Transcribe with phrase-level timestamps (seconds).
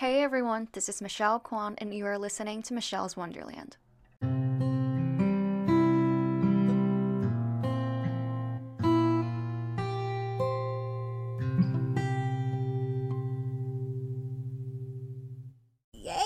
[0.00, 3.76] Hey everyone, this is Michelle Kwan, and you are listening to Michelle's Wonderland.
[15.92, 16.16] Yay!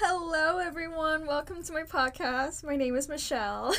[0.00, 1.28] Hello, everyone.
[1.28, 2.64] Welcome to my podcast.
[2.64, 3.72] My name is Michelle,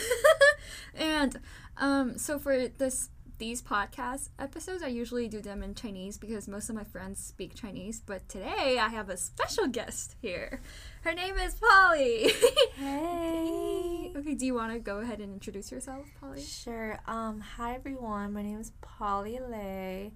[0.96, 1.38] and
[1.76, 6.70] um, so for this these podcast episodes, I usually do them in Chinese because most
[6.70, 8.02] of my friends speak Chinese.
[8.04, 10.62] But today, I have a special guest here.
[11.02, 12.32] Her name is Polly.
[12.78, 14.12] Hey.
[14.16, 16.42] okay, do you want to go ahead and introduce yourself, Polly?
[16.42, 17.00] Sure.
[17.08, 18.34] Um, hi everyone.
[18.34, 20.12] My name is Polly Le.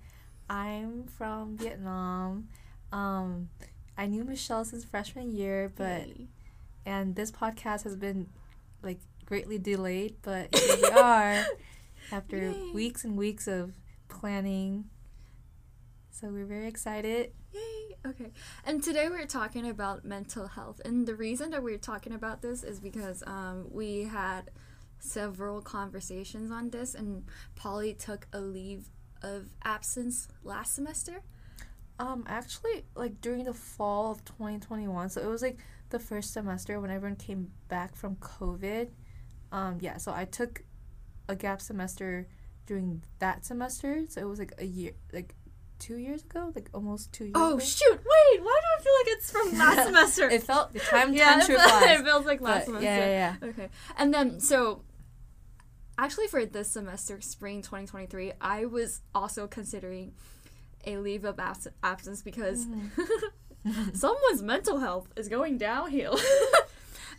[0.48, 2.50] I'm from Vietnam.
[2.92, 3.50] Um,
[3.98, 6.28] I knew Michelle since freshman year, but Yay.
[6.86, 8.28] and this podcast has been
[8.84, 11.46] like greatly delayed, but here we are
[12.12, 12.72] after Yay.
[12.74, 13.74] weeks and weeks of
[14.08, 14.86] planning.
[16.12, 17.32] So we're very excited.
[17.54, 17.96] Yay!
[18.06, 18.32] Okay.
[18.66, 20.82] And today we're talking about mental health.
[20.84, 24.52] And the reason that we're talking about this is because um, we had
[25.00, 27.24] several conversations on this, and
[27.56, 28.90] Polly took a leave
[29.22, 31.22] of absence last semester.
[32.00, 36.80] Um, actually, like during the fall of 2021, so it was like the first semester
[36.80, 38.90] when everyone came back from COVID.
[39.52, 40.64] Um, yeah, so I took
[41.32, 42.28] a gap semester
[42.68, 45.36] during that semester, so it was like a year, like
[45.80, 47.34] two years ago, like almost two years.
[47.36, 47.60] Oh, ago.
[47.60, 47.92] shoot!
[47.98, 50.30] Wait, why do I feel like it's from last semester?
[50.30, 52.86] It felt the time yeah, time it it feels like last But, semester.
[52.86, 53.50] yeah, yeah, yeah.
[53.50, 53.70] Okay.
[53.98, 54.84] And then, so
[55.98, 60.14] actually, for this semester, spring 2023, I was also considering
[60.86, 63.90] a leave of abs- absence because mm-hmm.
[63.94, 66.20] someone's mental health is going downhill.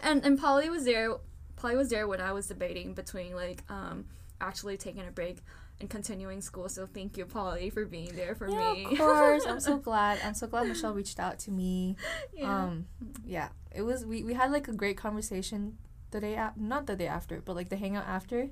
[0.00, 1.16] and and Polly was there.
[1.62, 4.04] Polly was there when I was debating between like um
[4.40, 5.38] actually taking a break
[5.80, 6.68] and continuing school.
[6.68, 8.84] So thank you, Polly, for being there for Yeah, me.
[8.84, 9.46] of course.
[9.46, 10.18] I'm so glad.
[10.24, 11.96] I'm so glad Michelle reached out to me.
[12.34, 12.64] yeah.
[12.64, 12.86] Um,
[13.24, 14.04] yeah, it was.
[14.04, 15.78] We, we had like a great conversation
[16.10, 18.50] the day af- not the day after, but like the hangout after,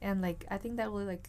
[0.00, 1.28] and like I think that really like,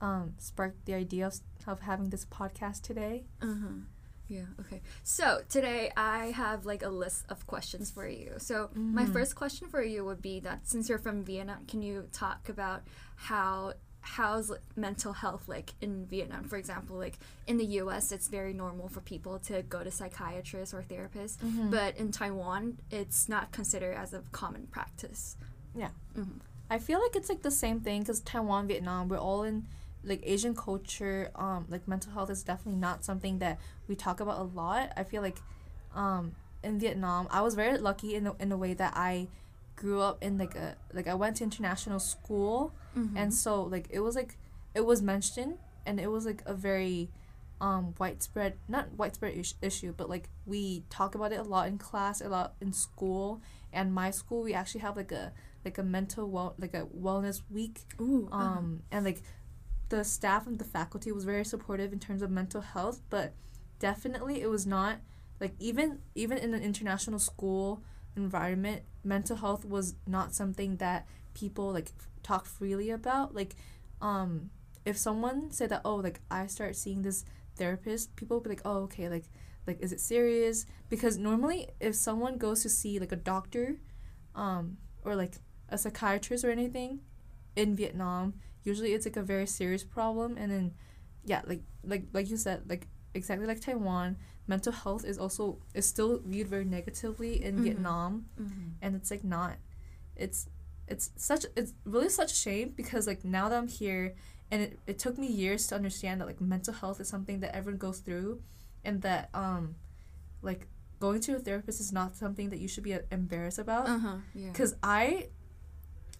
[0.00, 1.34] um, sparked the idea of,
[1.66, 3.24] of having this podcast today.
[3.42, 3.84] Uh-huh.
[4.28, 4.80] Yeah, okay.
[5.02, 8.32] So today I have like a list of questions for you.
[8.38, 9.12] So my Mhm.
[9.12, 12.82] first question for you would be that since you're from Vietnam, can you talk about
[13.16, 13.74] how
[14.06, 16.44] how's mental health like in Vietnam?
[16.44, 20.74] For example, like in the US it's very normal for people to go to psychiatrists
[20.74, 21.70] or therapists, Mm-hmm.
[21.70, 25.36] but in Taiwan it's not considered as a common practice.
[25.74, 25.90] Yeah.
[26.16, 26.40] Mhm.
[26.70, 29.66] I feel like it's like the same thing because Taiwan, Vietnam, we're all in
[30.04, 31.30] like Asian culture.
[31.34, 34.92] Um, like mental health is definitely not something that we talk about a lot.
[34.96, 35.38] I feel like,
[35.94, 36.32] um,
[36.62, 39.28] in Vietnam, I was very lucky in the in a way that I
[39.76, 43.12] grew up in like a like I went to international school, Mhm.
[43.16, 44.36] and so like it was like
[44.74, 47.10] it was mentioned and it was like a very
[47.60, 51.78] um widespread not widespread is- issue but like we talk about it a lot in
[51.78, 53.40] class a lot in school
[53.72, 55.32] and my school we actually have like a
[55.64, 58.44] like a mental well like a wellness week Ooh, uh-huh.
[58.44, 59.22] um and like
[59.88, 63.34] the staff and the faculty was very supportive in terms of mental health but
[63.78, 64.96] definitely it was not
[65.40, 67.82] like even even in an international school
[68.16, 71.90] environment mental health was not something that people like
[72.22, 73.34] talk freely about.
[73.34, 73.54] Like
[74.00, 74.50] um
[74.84, 77.24] if someone said that oh like i start seeing this
[77.56, 79.24] therapist people would be like oh okay like
[79.66, 80.66] like is it serious?
[80.88, 83.76] Because normally if someone goes to see like a doctor
[84.34, 85.34] um or like
[85.68, 87.00] a psychiatrist or anything
[87.56, 90.72] in vietnam usually it's like a very serious problem and then
[91.24, 94.16] yeah like like like you said like exactly like taiwan
[94.46, 97.62] mental health is also is still viewed very negatively in Mhm.
[97.62, 98.72] vietnam Mhm.
[98.82, 99.56] and it's like not
[100.16, 100.48] it's
[100.88, 104.14] it's such it's really such a shame because like now that i'm here
[104.50, 107.54] and it, it took me years to understand that like mental health is something that
[107.56, 108.42] everyone goes through
[108.84, 109.76] and that um
[110.42, 110.66] like
[111.00, 114.16] going to a therapist is not something that you should be uh, embarrassed about Uh-huh.
[114.34, 114.50] Yeah.
[114.52, 115.28] because i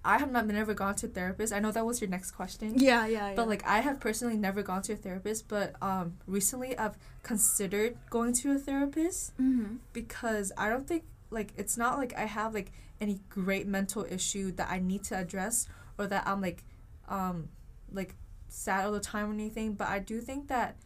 [0.04, 2.78] i have not never gone to a therapist i know that was your next question
[2.78, 3.34] Yeah, yeah, yeah.
[3.34, 7.96] but like I have personally never gone to a therapist, but um recently I've considered
[8.10, 9.76] going to a therapist mm-hmm.
[9.92, 14.52] because I don't think like it's not like I have like any great mental issue
[14.52, 15.68] that I need to address
[15.98, 16.64] or that I'm like
[17.08, 17.48] um
[17.92, 18.16] like
[18.48, 20.76] sad all the time or anything, but I do think that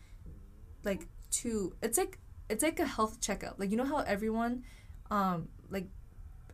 [0.84, 1.08] like
[1.42, 2.18] to it's like
[2.48, 3.58] it's like a health checkup.
[3.58, 4.64] Like you know how everyone
[5.10, 5.88] um like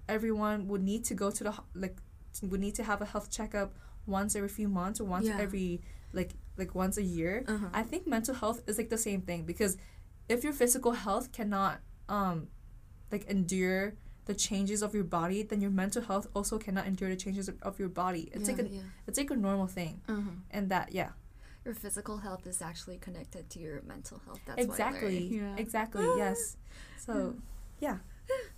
[0.09, 1.97] everyone would need to go to the like
[2.43, 3.75] would need to have a health checkup
[4.07, 5.39] once every few months or once Yeah.
[5.39, 5.81] every
[6.13, 7.45] like like once a year.
[7.47, 7.67] Uh-huh.
[7.73, 9.77] I think mental health is like the same thing because
[10.29, 12.49] if your physical health cannot um
[13.11, 13.95] like endure
[14.27, 17.57] the changes of your body, then your mental health also cannot endure the changes of,
[17.63, 18.31] of your body.
[18.33, 18.81] It's like a yeah.
[19.07, 20.01] it's like a normal thing.
[20.09, 20.31] Uh-huh.
[20.51, 21.11] And that yeah.
[21.65, 24.41] your physical health is actually connected to your mental health.
[24.47, 25.29] That's exactly.
[25.29, 25.57] What yeah.
[25.57, 26.07] Exactly.
[26.17, 26.57] yes.
[26.97, 27.35] So,
[27.81, 27.99] yeah.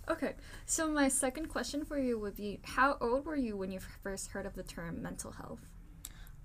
[0.09, 0.33] Okay.
[0.65, 4.29] So my second question for you would be: How old were you when you first
[4.31, 5.59] heard of the term mental health?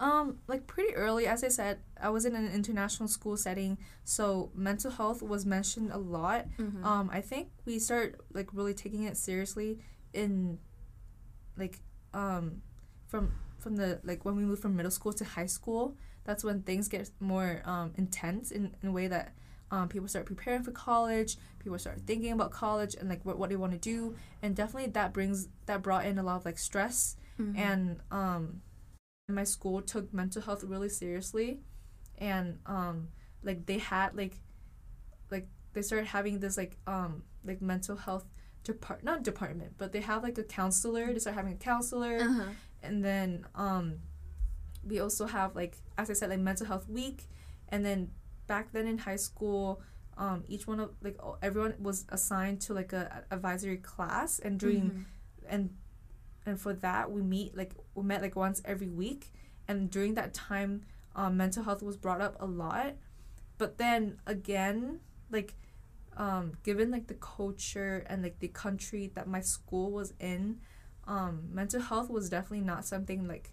[0.00, 4.50] Um, like pretty early, as I said, I was in an international school setting, so
[4.52, 6.46] mental health was mentioned a lot.
[6.58, 6.84] Mm-hmm.
[6.84, 9.78] Um, I think we start like really taking it seriously
[10.12, 10.58] in,
[11.56, 11.78] like,
[12.12, 12.62] um,
[13.06, 15.96] from from the like when we moved from middle school to high school.
[16.24, 19.34] That's when things get more um, intense in, in a way that
[19.72, 21.36] um, people start preparing for college.
[21.58, 24.90] People start thinking about college and like what, what they want to do, and definitely
[24.92, 27.56] that brings that brought in a lot of like stress Mhm.
[27.58, 28.60] and um
[29.28, 31.60] my school took mental health really seriously
[32.18, 33.08] and um
[33.42, 34.34] like they had like
[35.30, 38.26] like they started having this like um like mental health
[38.64, 42.44] depart not department but they have like a counselor they start having a counselor Uh-huh.
[42.82, 44.00] and then um
[44.84, 47.24] we also have like as i said like mental health week
[47.70, 48.10] and then
[48.46, 49.80] back then in high school
[50.16, 54.58] um each one of like everyone was assigned to like a a advisory class and
[54.60, 55.04] during Mhm.
[55.48, 55.70] and
[56.46, 59.32] and for that we meet like we met like once every week
[59.68, 60.82] and during that time
[61.14, 62.94] um, mental health was brought up a lot
[63.58, 65.00] but then again
[65.30, 65.54] like
[66.16, 70.60] um, given like the culture and like the country that my school was in
[71.06, 73.52] um, mental health was definitely not something like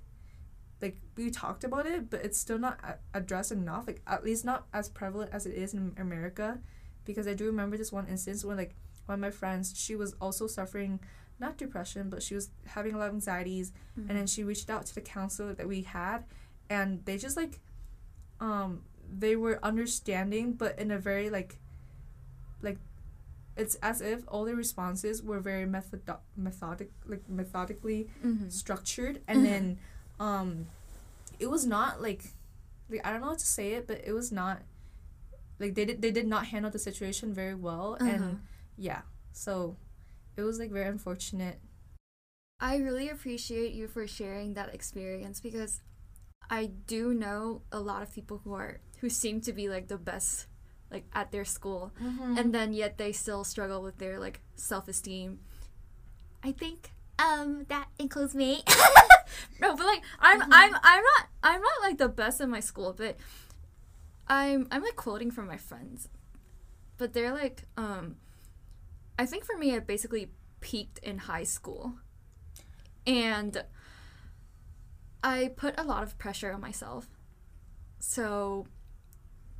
[0.81, 4.45] like we talked about it but it's still not a- addressed enough like at least
[4.45, 6.59] not as prevalent as it is in america
[7.05, 10.13] because i do remember this one instance when like one of my friends she was
[10.21, 10.99] also suffering
[11.39, 14.09] not depression but she was having a lot of anxieties Mhm.
[14.09, 16.23] and then she reached out to the counselor that we had
[16.69, 17.59] and they just like
[18.39, 21.59] um they were understanding but in a very like
[22.61, 22.77] like
[23.57, 26.01] it's as if all the responses were very method
[26.37, 28.51] methodic like methodically Mhm.
[28.51, 29.79] structured and then
[30.19, 30.67] um
[31.39, 32.23] it was not like
[32.89, 34.61] like I don't know how to say it but it was not
[35.59, 38.09] like they did they did not handle the situation very well Uh-huh.
[38.09, 38.39] and
[38.77, 39.01] yeah
[39.31, 39.75] so
[40.37, 41.59] it was like very unfortunate
[42.59, 45.81] I really appreciate you for sharing that experience because
[46.49, 49.97] I do know a lot of people who are who seem to be like the
[49.97, 50.47] best
[50.91, 51.93] like at their school
[52.37, 55.39] and then yet they still struggle with their like self-esteem.
[56.43, 58.63] I think um that includes me.
[59.61, 62.93] no, but like I'm I'm I'm not I'm not like the best in my school,
[62.97, 63.17] but
[64.27, 66.09] I'm I'm like quoting from my friends.
[66.97, 68.15] But they're like um
[69.17, 70.29] I think for me it basically
[70.61, 71.93] peaked in high school.
[73.05, 73.63] And
[75.23, 77.09] I put a lot of pressure on myself.
[77.99, 78.65] So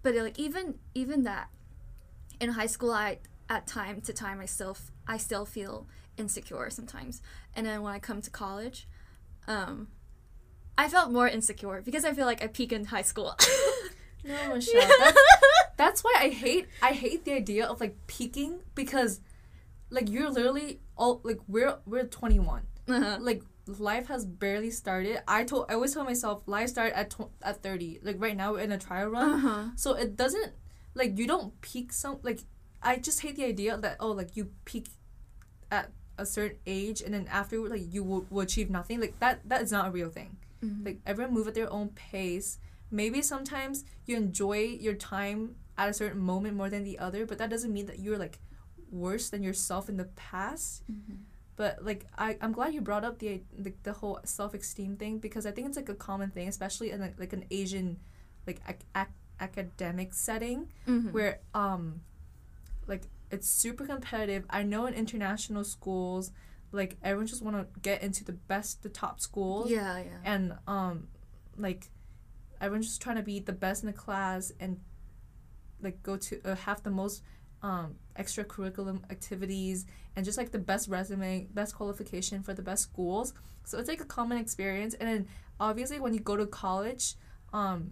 [0.02, 1.50] but like even even that
[2.40, 3.20] in high school I
[3.50, 4.78] at time to time I still
[5.08, 5.88] I still feel
[6.20, 7.22] insecure sometimes.
[7.56, 8.88] And then when I come to college,
[9.48, 9.88] um
[10.78, 13.36] I felt more insecure because I feel like I peak in high school.
[14.24, 15.18] no Michelle that's,
[15.78, 19.22] that's why I hate I hate the idea of like peaking because
[19.90, 23.18] like you're literally all like we're we're 21 Uh-huh.
[23.22, 27.32] like life has barely started I told I always tell myself life started at tw-
[27.42, 29.64] at 30 like right now we're in a trial run Uh-huh.
[29.78, 30.52] So it doesn't
[30.96, 32.40] like you don't peak some like
[32.82, 34.88] I just hate the idea that oh like you peak
[35.72, 39.40] at a certain age and then after like you will, will achieve nothing like that
[39.50, 40.38] that is not a real thing.
[40.64, 40.86] Mhm.
[40.86, 42.60] Like everyone move at their own pace.
[42.92, 47.38] Maybe sometimes you enjoy your time at a certain moment more than the other, but
[47.38, 48.40] that doesn't mean that you're like
[48.92, 50.84] worse than yourself in the past.
[50.92, 51.18] Mhm.
[51.56, 55.20] But like I, I'm glad you brought up the the, the whole self esteem thing
[55.20, 58.00] because I think it's like a common thing, especially in like, like an Asian,
[58.48, 61.12] like ac- ac- academic setting Mhm.
[61.12, 62.02] where um,
[62.88, 64.46] like it's super competitive.
[64.50, 66.32] I know in international schools,
[66.72, 70.18] like everyone just want to get into the best, the top schools, Yeah, yeah.
[70.24, 71.08] and um,
[71.58, 71.90] like
[72.62, 74.80] everyone's just trying to be the best in the class and
[75.82, 77.24] like go to uh, have the most
[77.62, 83.34] um extracurriculum activities and just like the best resume best qualification for the best schools
[83.66, 85.28] so it's like a common experience and then
[85.60, 87.16] obviously when you go to college
[87.54, 87.92] um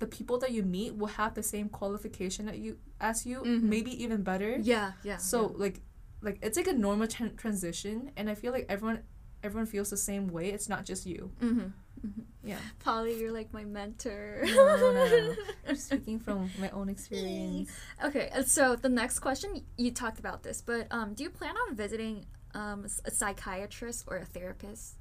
[0.00, 3.62] the people that you meet will have the same qualification that you as you Mhm.
[3.74, 5.18] maybe even better Yeah, yeah.
[5.18, 5.80] so like
[6.22, 8.98] like it's like a normal tran transition and i feel like everyone
[9.42, 11.48] everyone feels the same way it's not just you yeah.
[11.48, 11.68] hmm
[12.42, 14.40] yeah Polly, you're like my mentor.
[14.48, 15.34] No, no, no.
[15.68, 17.68] I'm speaking from my own experience.
[18.06, 21.76] Okay, so the next question you talked about this, but um, do you plan on
[21.76, 24.96] visiting um, a psychiatrist or a therapist?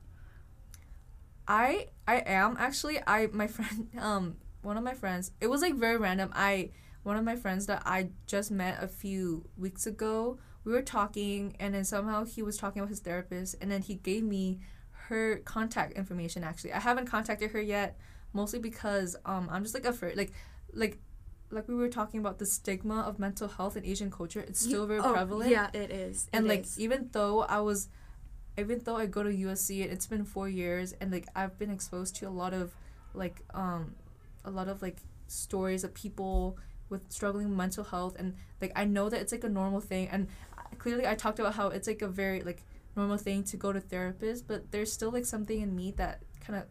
[1.48, 5.76] I I am actually I my friend um one of my friends it was like
[5.76, 6.72] very random I
[7.04, 11.56] one of my friends that I just met a few weeks ago we were talking
[11.60, 14.60] and then somehow he was talking about his therapist and then he gave me
[15.08, 17.98] her contact information actually I haven't contacted her yet
[18.34, 20.32] mostly because um I'm just like afraid like
[20.74, 21.00] like
[21.52, 24.40] like we were talking about the stigma of mental health in Asian culture.
[24.40, 25.50] It's still very Oh, prevalent.
[25.50, 26.28] Yeah, it is.
[26.32, 26.80] and It like is.
[26.80, 27.90] even though I was
[28.56, 31.72] even though I go to USC and it's been four years and like I've been
[31.72, 32.76] exposed to a lot of
[33.16, 33.96] like um
[34.46, 36.58] a lot of like stories of people
[36.90, 40.28] with struggling mental health and like I know that it's like a normal thing and
[40.80, 42.64] clearly I talked about how it's like a very like
[42.96, 46.58] normal thing to go to therapist but there's still like something in me that kind
[46.60, 46.66] of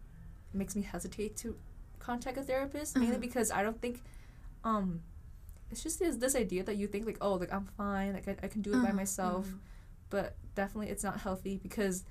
[0.52, 1.56] makes me hesitate to
[2.00, 3.20] contact a therapist mainly Uh-huh.
[3.20, 4.02] because I don't think
[4.64, 5.02] um
[5.70, 8.36] it's just this, this idea that you think like oh like I'm fine like I,
[8.42, 9.58] I can do it by Uh-huh, myself mhm.
[10.10, 12.02] but definitely it's not healthy because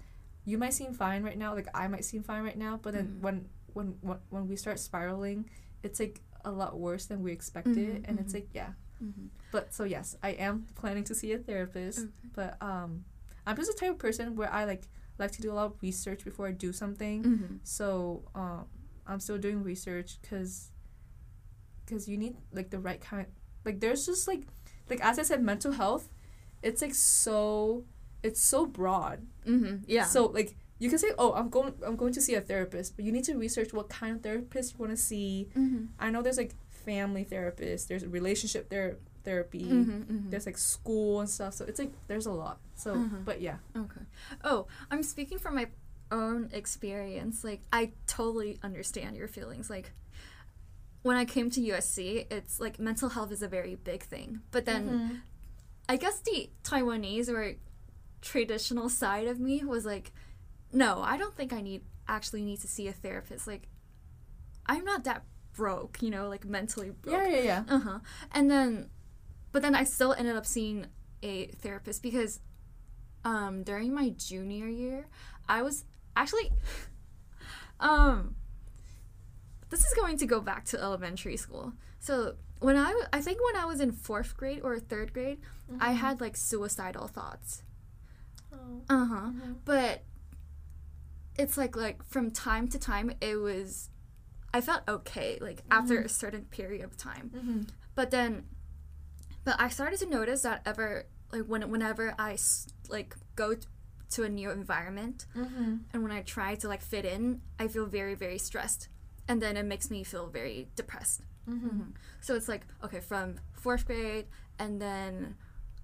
[0.45, 3.17] you might seem fine right now like i might seem fine right now but then
[3.19, 5.39] when, when when when we start spiraling
[5.83, 6.15] it's like
[6.45, 8.39] a lot worse than we expected Mhm, and it's mhm.
[8.39, 8.71] like yeah
[9.03, 9.27] Mhm.
[9.51, 12.29] but so yes i am planning to see a therapist Okay.
[12.39, 13.05] but um
[13.45, 14.83] i'm just the type of person where i like
[15.19, 17.59] like to do a lot of research before i do something Mhm.
[17.63, 18.65] so um
[19.09, 20.71] i'm still doing research because
[21.85, 23.27] because you need like the right kind
[23.65, 24.43] like there's just like
[24.89, 26.09] like as i said mental health
[26.63, 27.83] it's like so
[28.23, 29.83] it's so broad Mhm.
[29.87, 30.05] Yeah.
[30.05, 33.03] so like you can say oh i'm going i'm going to see a therapist but
[33.05, 35.87] you need to research what kind of therapist you want to see Mhm.
[35.99, 40.29] i know there's like family therapists there's relationship ther- therapy Mhm, mhm.
[40.31, 43.25] there's like school and stuff so it's like there's a lot so Mhm.
[43.25, 44.01] but yeah Okay.
[44.43, 45.67] Oh, I'm speaking from my
[46.11, 47.43] own experience.
[47.43, 49.69] Like, I totally understand your feelings.
[49.69, 49.91] Like,
[51.01, 54.39] when I came to USC, it's like mental health is a very big thing.
[54.51, 55.19] But then Mhm.
[55.89, 57.55] I guess the Taiwanese or
[58.21, 60.11] traditional side of me was like,
[60.83, 63.47] no, I don't think I need actually need to see a therapist.
[63.47, 63.67] Like,
[64.65, 67.15] I'm not that broke, you know, like mentally broke.
[67.15, 67.99] yeah yeah yeah Uh huh.
[68.31, 68.89] And then,
[69.51, 70.85] but then I still ended up seeing
[71.23, 72.39] a therapist because
[73.25, 75.07] um, during my junior year,
[75.49, 75.83] I was
[76.15, 76.51] actually,
[77.79, 78.35] um,
[79.69, 81.73] this is going to go back to elementary school.
[81.99, 85.39] So when I, w- I think when I was in fourth grade or third grade,
[85.79, 87.63] I had like suicidal thoughts.
[88.53, 88.81] Oh.
[88.89, 89.29] Uh huh.
[89.31, 89.55] Mhm.
[89.65, 90.03] But
[91.37, 93.89] it's like like from time to time, it was,
[94.53, 97.31] I felt okay like after a certain period of time.
[97.35, 97.69] Mhm.
[97.95, 98.45] But then,
[99.43, 102.37] but I started to notice that ever like when whenever I
[102.89, 103.67] like go t-
[104.11, 105.81] to a new environment Mhm.
[105.93, 108.87] and when I try to like fit in, I feel very very stressed,
[109.27, 111.21] and then it makes me feel very depressed.
[111.47, 111.93] Mhm.
[112.21, 114.27] So it's like okay from fourth grade
[114.59, 115.35] and then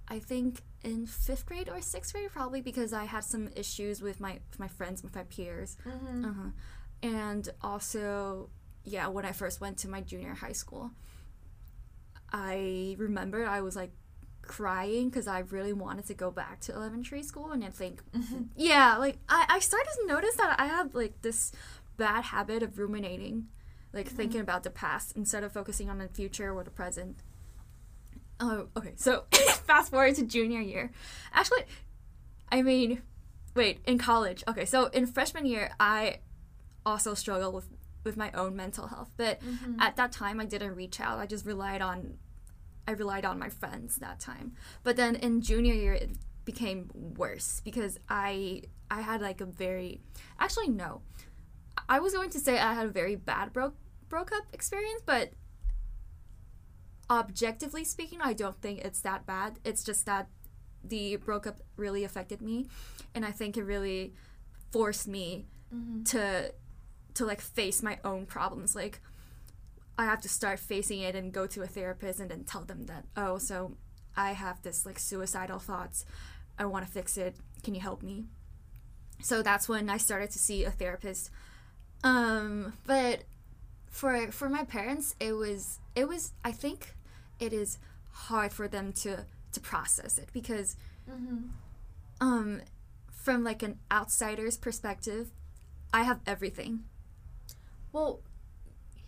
[0.07, 4.19] I think in fifth grade or sixth grade probably because I had some issues with
[4.19, 6.25] my with my friends with my peers, Mhm.
[6.29, 6.49] uh-huh.
[7.01, 8.49] and also
[8.83, 10.91] yeah when I first went to my junior high school,
[12.31, 13.91] I remember I was like
[14.41, 18.47] crying because I really wanted to go back to elementary school and I think Mhm.
[18.57, 21.51] yeah like I, I started to notice that I have like this
[21.95, 23.47] bad habit of ruminating
[23.93, 27.19] like thinking about the past instead of focusing on the future or the present
[28.39, 29.23] oh okay so
[29.65, 30.91] fast forward to junior year.
[31.33, 31.63] Actually
[32.51, 33.01] I mean
[33.55, 34.43] wait in college.
[34.47, 36.19] Okay so in freshman year I
[36.85, 37.69] also struggled with
[38.03, 39.79] with my own mental health but Mhm.
[39.79, 41.19] at that time I didn't reach out.
[41.19, 42.17] I just relied on
[42.87, 44.53] I relied on my friends that time.
[44.83, 46.11] But then in junior year it
[46.43, 50.01] became worse because I I had like a very
[50.37, 51.01] actually no.
[51.89, 53.75] I was going to say I had a very bad broke
[54.09, 55.31] broke up experience but
[57.09, 59.59] objectively speaking I don't think it's that bad.
[59.63, 60.27] It's just that
[60.83, 62.67] the breakup really affected me
[63.15, 64.13] and I think it really
[64.71, 66.05] forced me Mhm.
[66.11, 66.53] to
[67.15, 68.75] to like face my own problems.
[68.75, 68.99] Like
[69.97, 72.87] i have to start facing it and go to a therapist and then tell them
[72.87, 73.77] that oh so
[74.17, 76.05] i have this like suicidal thoughts.
[76.57, 77.35] I want to fix it.
[77.63, 78.25] Can you help me?
[79.21, 81.29] So that's when i started to see a therapist.
[82.03, 83.23] Um but
[83.87, 86.95] for for my parents it was it was i think
[87.39, 87.77] it is
[88.11, 90.75] hard for them to to process it because
[91.09, 91.49] Mhm.
[92.21, 92.61] um
[93.11, 95.31] from like an outsider's perspective
[95.93, 96.83] i have everything
[97.91, 98.21] well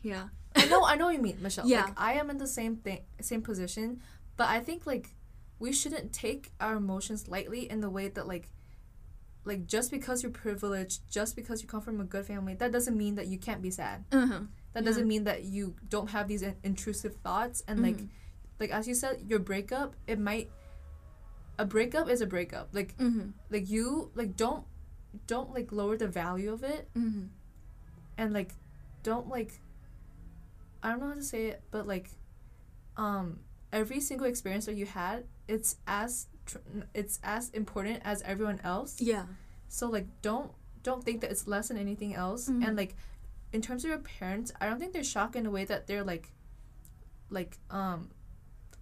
[0.01, 0.27] yeah
[0.57, 1.67] I know, I know what you mean, Michelle.
[1.67, 1.83] Yeah.
[1.83, 3.99] Like I am in the same thing, same position,
[4.37, 5.09] but I think like
[5.59, 8.47] we shouldn't take our emotions lightly in the way that like,
[9.43, 12.95] like just because you're privileged, just because you come from a good family, that doesn't
[12.97, 14.05] mean that you can't be sad.
[14.13, 14.43] uh-huh.
[14.75, 17.97] That doesn't mean that you don't have these in- intrusive thoughts and like,
[18.59, 20.51] like as you said, your breakup, it might.
[21.57, 22.69] A breakup is a breakup.
[22.73, 23.29] Like, mm-hmm.
[23.49, 24.63] like you like don't,
[25.27, 27.27] don't like lower the value of it Mm-hmm.
[28.17, 28.51] and like
[29.03, 29.61] don't like
[30.83, 32.09] i don't know how to say it but like
[32.97, 33.39] um
[33.71, 36.57] every single experience that you had it's as tr-
[36.93, 39.23] it's as important as everyone else yeah
[39.69, 40.51] so like don't
[40.83, 42.95] don't think that it's less than anything else and like
[43.55, 46.03] in terms of your parents, I don't think they're shocked in a way that they're
[46.03, 46.31] like,
[47.29, 48.09] like um,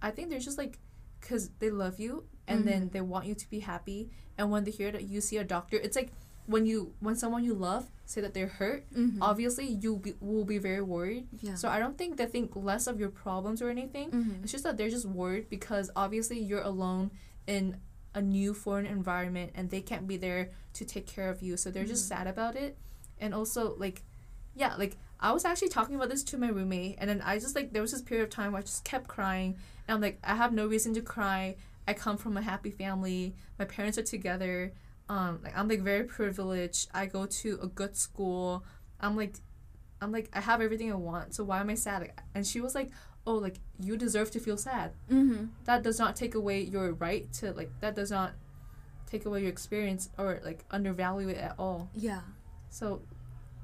[0.02, 0.78] I think they're just like,
[1.20, 2.92] cause they love you and then Mhm.
[2.92, 4.10] they want you to be happy.
[4.36, 6.10] And when they hear that you see a doctor, it's like
[6.46, 9.18] when you when someone you love say that they're hurt, Mhm.
[9.22, 11.28] obviously you be, will be very worried.
[11.40, 11.54] yeah.
[11.54, 14.10] So I don't think they think less of your problems or anything.
[14.10, 14.42] Mhm.
[14.42, 17.12] It's just that they're just worried because obviously you're alone
[17.46, 17.80] in
[18.14, 21.56] a new foreign environment and they can't be there to take care of you.
[21.56, 22.08] So they're just Mhm.
[22.08, 22.76] sad about it.
[23.18, 24.02] And also like
[24.54, 27.54] yeah, like I was actually talking about this to my roommate and then I just
[27.56, 29.56] like there was this period of time where I just kept crying
[29.88, 31.56] and I'm like I have no reason to cry.
[31.86, 33.34] I come from a happy family.
[33.58, 34.72] My parents are together.
[35.08, 36.88] Um like I'm like very privileged.
[36.94, 38.64] I go to a good school.
[39.00, 39.36] I'm like
[40.00, 41.34] I'm like I have everything I want.
[41.34, 42.02] So why am I sad?
[42.02, 42.90] Like, and she was like,
[43.26, 44.92] "Oh, like you deserve to feel sad.
[45.10, 45.48] Mhm.
[45.64, 48.34] That does not take away your right to like that does not
[49.06, 52.20] take away your experience or like undervalue it at all." Yeah.
[52.68, 53.02] So,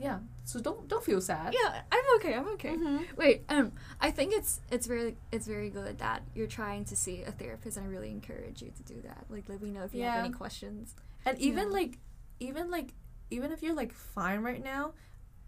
[0.00, 0.18] yeah.
[0.44, 1.54] So don't don't feel sad.
[1.54, 2.34] Yeah, I'm okay.
[2.34, 2.70] I'm okay.
[2.76, 3.16] Mhm.
[3.16, 7.22] Wait, um, I think it's it's very it's very good that you're trying to see
[7.22, 9.26] a therapist, and I really encourage you to do that.
[9.28, 10.94] Like, let me know if you have any questions.
[11.24, 11.74] And even Yeah.
[11.80, 11.98] like
[12.40, 12.94] even like
[13.30, 14.92] even if you're like fine right now,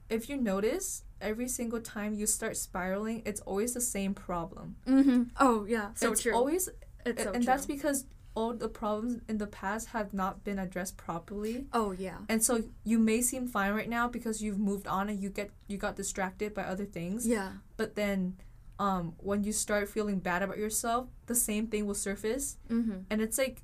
[0.08, 4.76] if you notice every single time you start spiraling, it's always the same problem.
[4.86, 5.22] Mm-hmm.
[5.40, 6.34] Oh yeah, so it's true.
[6.34, 6.68] always
[7.06, 8.04] it's so and that's because
[8.34, 11.66] all the problems in the past have not been addressed properly.
[11.72, 12.18] oh yeah.
[12.28, 15.50] And so you may seem fine right now because you've moved on and you get
[15.68, 17.26] you got distracted by other things.
[17.26, 17.52] Yeah.
[17.76, 18.36] But then
[18.78, 22.98] um when you start feeling bad about yourself, the same thing will surface Mm-hmm.
[23.10, 23.62] and it's like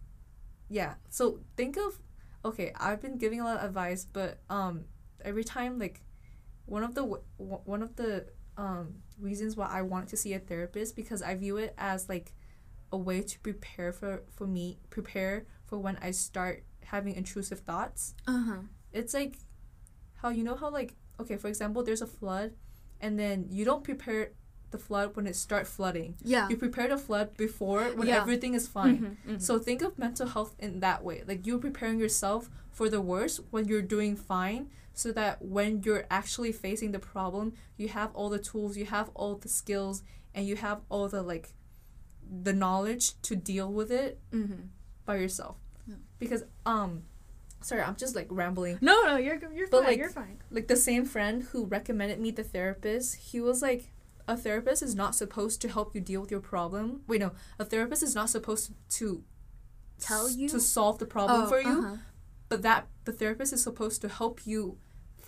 [0.68, 0.94] yeah.
[1.08, 1.98] So think of
[2.44, 4.84] okay, I've been giving a lot of advice, but um
[5.24, 6.02] every time like
[6.66, 8.26] one of the w- one of the
[8.58, 12.34] um reasons why I want to see a therapist because I view it as like
[12.92, 18.14] a way to prepare for for me prepare for when I start having intrusive thoughts
[18.26, 18.60] Uh huh.
[18.92, 19.36] it's like
[20.22, 22.52] how you know how like okay for example there's a flood
[23.00, 24.30] and then you don't prepare
[24.70, 26.48] the flood when it start flooding Yeah.
[26.50, 28.20] you prepare the flood before when Yeah.
[28.20, 29.40] everything is fine Mhm, mhm.
[29.42, 33.40] so think of mental health in that way like you're preparing yourself for the worst
[33.50, 38.28] when you're doing fine so that when you're actually facing the problem you have all
[38.28, 40.02] the tools you have all the skills
[40.34, 41.54] and you have all the like
[42.30, 44.68] the knowledge to deal with it Mhm.
[45.04, 45.96] by yourself Yeah.
[46.18, 47.04] because um
[47.60, 49.86] sorry i'm just like rambling No, no, you're you're But, fine.
[49.88, 50.38] like, you're fine.
[50.50, 53.90] like the same friend who recommended me the therapist, he was like,
[54.28, 57.02] a therapist is not supposed to help you deal with your problem.
[57.08, 59.24] Wait, no, a therapist is not supposed to
[59.98, 60.48] Tell you?
[60.50, 61.96] to solve the problem Oh, for you, uh-huh.
[62.50, 64.76] but that the therapist is supposed to help you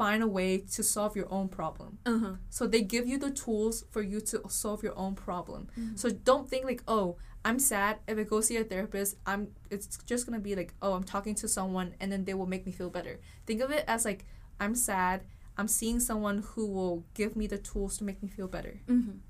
[0.01, 1.91] find a way to solve your own problem.
[2.15, 2.35] Uh-huh.
[2.57, 5.63] So they give you the tools for you to solve your own problem.
[5.79, 5.99] Mhm.
[6.03, 7.07] So don't think like, oh,
[7.49, 7.93] I'm sad.
[8.11, 9.43] If I go see a therapist, I'm
[9.75, 12.65] it's just gonna be like, oh, I'm talking to someone and then they will make
[12.69, 13.15] me feel better.
[13.47, 14.23] Think of it as like
[14.63, 15.19] I'm sad.
[15.59, 18.75] I'm seeing someone who will give me the tools to make me feel better.
[18.87, 19.21] Mhm.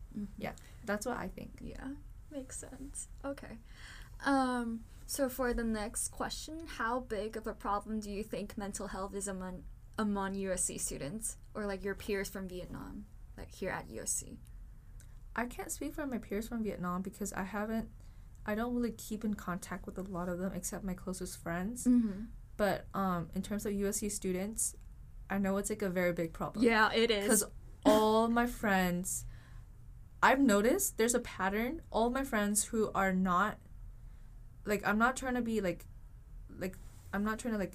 [0.89, 1.51] That's what I think.
[1.61, 1.89] Yeah,
[2.37, 3.09] makes sense.
[3.33, 3.55] Okay.
[4.25, 8.87] Um, so for the next question, how big of a problem do you think mental
[8.95, 9.63] health is among
[10.01, 13.05] among USC students or like your peers from Vietnam,
[13.37, 14.39] like here at USC?
[15.37, 17.89] I can't speak for my peers from Vietnam because I haven't
[18.47, 21.85] I don't really keep in contact with a lot of them except my closest friends.
[21.85, 22.25] Mm-hmm.
[22.57, 24.75] But um in terms of USC students,
[25.29, 26.65] I know it's like a very big problem.
[26.65, 27.23] Yeah, it is.
[27.25, 27.45] because
[27.85, 29.25] all my friends
[30.23, 33.57] i've noticed there's a pattern all my friends who are not
[34.67, 35.87] like i'm not trying to be like
[36.59, 36.77] like
[37.15, 37.73] i'm not trying to like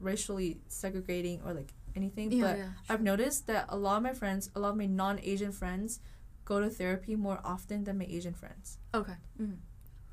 [0.00, 4.12] racially segregating or like anything yeah, but yeah, i've noticed that a lot of my
[4.12, 6.00] friends a lot of my non-asian friends
[6.44, 9.14] go to therapy more often than my asian friends Okay.
[9.40, 9.54] Mm-hmm.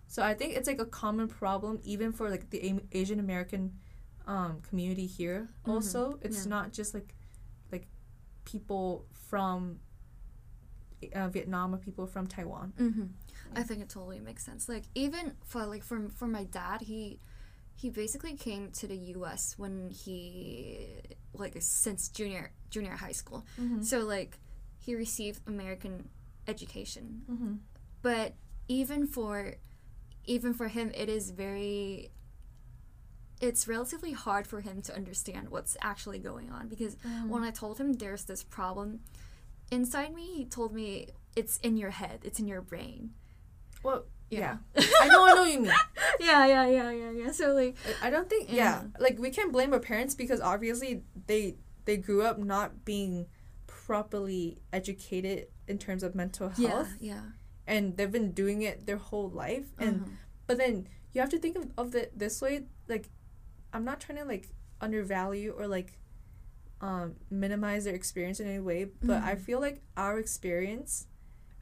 [0.08, 3.74] so i think it's like a common problem even for like the A- asian american
[4.28, 5.74] um, community here Mhm.
[5.74, 6.50] also it's Yeah.
[6.50, 7.14] not just like
[7.72, 7.88] like
[8.46, 9.80] people from
[11.14, 13.06] uh, vietnam or people from taiwan Mm-hmm.
[13.56, 14.68] I think it totally makes sense.
[14.68, 17.20] Like even for like for for my dad, he
[17.76, 19.56] he basically came to the U.S.
[19.58, 20.88] when he
[21.34, 23.46] like since junior junior high school.
[23.60, 23.82] mm-hmm.
[23.84, 24.40] So like
[24.80, 26.10] he received American
[26.48, 27.22] education.
[27.30, 27.54] Mm-hmm.
[28.02, 28.36] But
[28.68, 29.56] even for
[30.26, 32.10] even for him it is very
[33.42, 37.30] it's relatively hard for him to understand what's actually going on because Mm-hmm.
[37.30, 39.02] when I told him there's this problem
[39.72, 43.12] inside me, he told me it's in your head, it's in your brain.
[43.84, 44.58] well Yeah.
[44.76, 45.72] yeah, i know i know what you mean
[46.20, 47.32] yeah, yeah, yeah, yeah, yeah.
[47.32, 48.56] So like I- i don't think yeah.
[48.56, 48.84] Yeah.
[49.00, 53.28] like we can't blame our parents because obviously they they grew up not being
[53.68, 57.22] properly educated in terms of mental health yeah.
[57.68, 60.12] and they've been doing it their whole life and Uh-huh.
[60.48, 63.10] But then you have to think of, of it this way, like
[63.74, 64.46] I'm not trying to like
[64.80, 65.98] undervalue or like
[66.82, 69.40] um, minimize their experience in any way, but I Mhm.
[69.42, 71.08] feel like our experience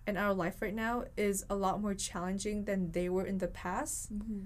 [0.06, 3.48] and our life right now is a lot more challenging than they were in the
[3.48, 4.14] past.
[4.14, 4.42] Mm-hmm.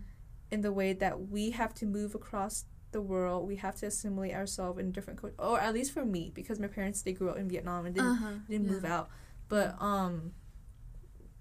[0.50, 4.34] In the way that we have to move across the world, we have to assimilate
[4.34, 7.38] ourselves in different cultures, or at least for me, because my parents they grew up
[7.38, 8.32] in Vietnam and didn't Uh-huh.
[8.50, 8.72] didn't yeah.
[8.72, 9.10] move out.
[9.50, 10.32] But um,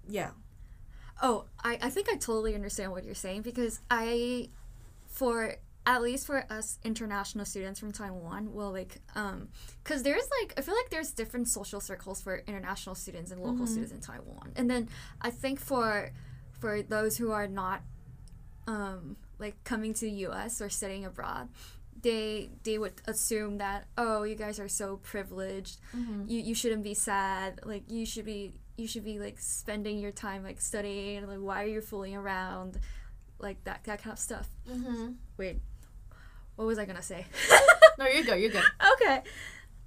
[0.07, 0.31] yeah.
[1.21, 4.49] Oh, I, I think I totally understand what you're saying because I,
[5.07, 5.55] for
[5.87, 9.47] at least for us international students from Taiwan, well, like, um,
[9.83, 13.65] because there's like, I feel like there's different social circles for international students and local
[13.65, 13.69] Mhm.
[13.69, 14.51] students in Taiwan.
[14.57, 14.89] And then
[15.21, 16.11] I think for,
[16.59, 17.81] for those who are not,
[18.67, 20.61] um, like coming to the U.S.
[20.61, 21.47] or studying abroad,
[22.01, 25.79] they they would assume that oh you guys are so privileged
[26.27, 30.11] you you shouldn't be sad like you should be you should be like spending your
[30.11, 32.79] time like studying like why are you fooling around
[33.39, 35.13] like that that kind of stuff Mm-hmm.
[35.37, 35.57] wait
[36.57, 37.25] what was i gonna say?
[37.97, 38.39] No, you're good.
[38.39, 38.63] You're good.
[38.93, 39.21] okay.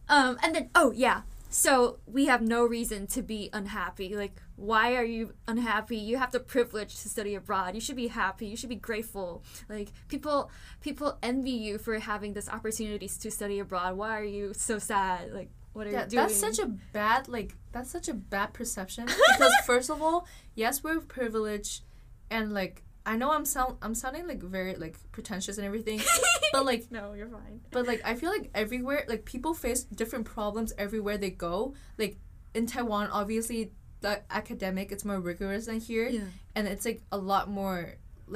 [0.09, 1.23] Um and then oh yeah.
[1.53, 4.17] So we have no reason to be unhappy.
[4.17, 5.97] Like why are you unhappy?
[5.97, 7.75] You have the privilege to study abroad.
[7.75, 8.47] You should be happy.
[8.47, 9.45] You should be grateful.
[9.69, 13.97] Like people people envy you for having this opportunities to study abroad.
[13.97, 15.33] Why are you so sad?
[15.33, 16.27] Like what are you doing?
[16.27, 20.83] that's such a bad like that's such a bad perception because first of all, yes,
[20.83, 21.85] we're privileged,
[22.29, 26.01] and like I know I'm sound I'm sounding like very like pretentious and everything,
[26.53, 30.25] but like no you're fine but like I feel like everywhere like people face different
[30.37, 31.75] problems everywhere they go.
[31.99, 32.15] Like
[32.55, 36.21] in Taiwan, obviously the academic it's more rigorous than here, yeah
[36.55, 37.81] and it's like a lot more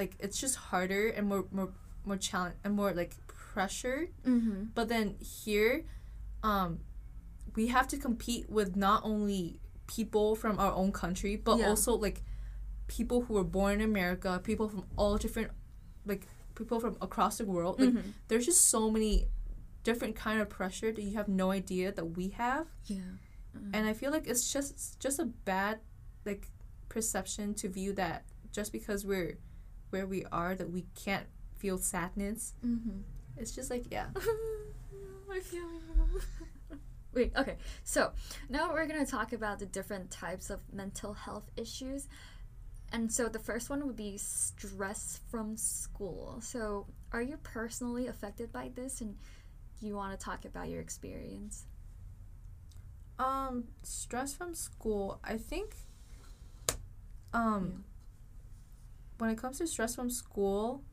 [0.01, 1.71] like it's just harder and more more
[2.05, 5.85] more challenge and more like pressure mm-hmm but then here,
[6.43, 6.81] um,
[7.55, 11.69] we have to compete with not only people from our own country, but Yeah.
[11.69, 12.23] also like
[12.87, 15.51] people who were born in America, people from all different,
[16.07, 17.81] like people from across the world.
[17.81, 18.13] Like Mhm.
[18.29, 19.29] there's just so many
[19.83, 23.01] different kind of pressure that you have no idea that we have, yeah
[23.73, 25.79] and I feel like it's just it's just a bad
[26.25, 26.51] like
[26.89, 29.39] perception to view that just because we're
[29.91, 32.55] where we are that we can't feel sadness.
[32.67, 33.01] mm-hmm
[33.37, 34.09] It's just like yeah.
[35.31, 35.69] I feel.
[37.15, 37.57] Wait, okay.
[37.85, 38.13] So
[38.49, 42.09] now we're gonna talk about the different types of mental health issues.
[42.95, 46.39] And so the first one would be stress from school.
[46.41, 49.17] So are you personally affected by this and
[49.81, 51.67] do you want to talk about your experience?
[53.19, 55.19] Um, stress from school.
[55.25, 55.75] I think.
[57.33, 57.83] Um, Yeah.
[59.19, 60.85] when it comes to stress from school,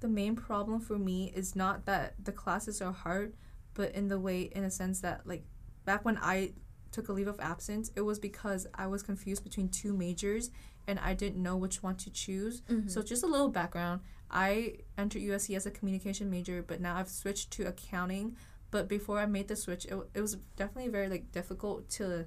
[0.00, 3.34] the main problem for me is not that the classes are hard,
[3.74, 5.44] but in the way, in a sense that like
[5.84, 6.54] back when I
[6.90, 10.50] took a leave of absence, it was because I was confused between two majors
[10.86, 12.62] and I didn't know which one to choose.
[12.88, 14.00] So just a little background.
[14.30, 18.36] I entered USC as a communication major, but now I've switched to accounting.
[18.70, 22.26] But before I made the switch, it, it was definitely very like difficult to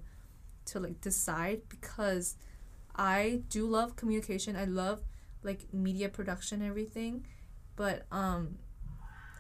[0.65, 2.35] to like decide because
[2.95, 4.55] I do love communication.
[4.55, 4.99] I love
[5.43, 7.25] like media production and everything,
[7.75, 8.57] but um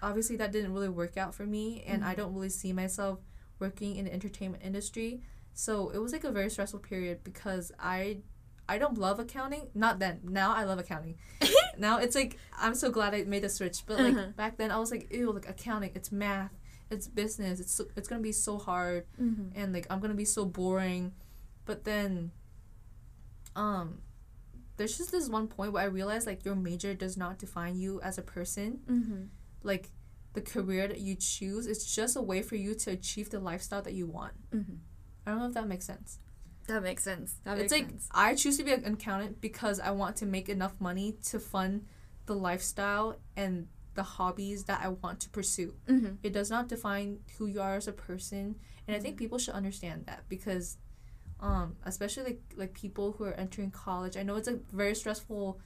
[0.01, 3.19] obviously that didn't really work out for me and I don't really see myself
[3.59, 5.21] working in the entertainment industry.
[5.53, 8.17] So it was like a very stressful period because I
[8.69, 9.67] I don't love accounting.
[9.73, 10.21] Not then.
[10.23, 11.17] Now I love accounting.
[11.77, 13.85] now it's like I'm so glad I made the switch.
[13.85, 14.27] But like Uh-huh.
[14.37, 16.51] back then I was like, ew, like accounting, it's math,
[16.89, 19.49] it's business, it's so, it's gonna be so hard Mm-hmm.
[19.59, 21.13] and like I'm gonna be so boring.
[21.65, 22.31] But then
[23.55, 23.99] um
[24.77, 28.01] there's just this one point where I realized like your major does not define you
[28.01, 28.79] as a person.
[28.89, 29.23] Mm-hmm.
[29.61, 29.89] Like
[30.33, 33.83] the career that you choose is just a way for you to achieve the lifestyle
[33.83, 34.33] that you want.
[34.51, 34.73] Mm-hmm.
[35.27, 36.17] I don't know if that makes sense.
[36.67, 37.35] That makes sense.
[37.43, 38.09] That it's like sense.
[38.11, 41.85] I choose to be an accountant because I want to make enough money to fund
[42.25, 45.75] the lifestyle and the hobbies that I want to pursue.
[45.87, 46.15] Mm-hmm.
[46.23, 48.55] It does not define who you are as a person,
[48.87, 50.77] and I think people should understand that because,
[51.39, 54.17] um, especially like like people who are entering college.
[54.17, 55.59] I know it's a very stressful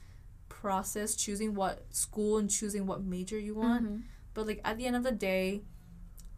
[0.50, 3.86] process choosing what school and choosing what major you want.
[3.86, 3.98] Mm-hmm.
[4.34, 5.62] But like at the end of the day,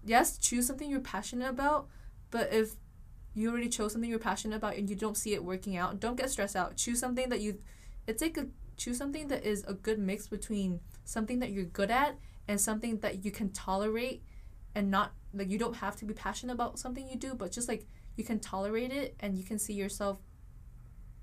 [0.04, 1.88] yes, choose something you're passionate about.
[2.32, 2.76] But if
[3.40, 6.18] you already chose something you're passionate about and you don't see it working out, don't
[6.18, 6.76] get stressed out.
[6.76, 7.60] Choose something that you.
[8.08, 8.48] It's like a
[8.78, 13.00] choose something that is a good mix between something that you're good at and something
[13.00, 14.24] that you can tolerate,
[14.74, 17.68] and not like you don't have to be passionate about something you do, but just
[17.68, 20.18] like you can tolerate it and you can see yourself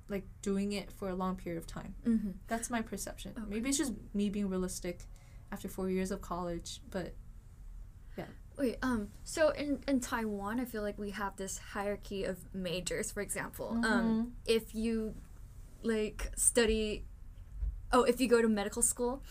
[0.08, 1.94] like doing it for a long period of time.
[2.06, 2.30] Mm-hmm.
[2.46, 3.32] That's my perception.
[3.36, 3.46] Okay.
[3.48, 5.04] Maybe it's just me being realistic
[5.50, 7.14] after four years of college, but
[8.58, 13.10] Wait, um, so in, in Taiwan, I feel like we have this hierarchy of majors,
[13.12, 13.72] for example.
[13.74, 13.84] Mm-hmm.
[13.84, 15.14] Um, if you,
[15.82, 17.04] like, study,
[17.92, 19.22] oh, if you go to medical school,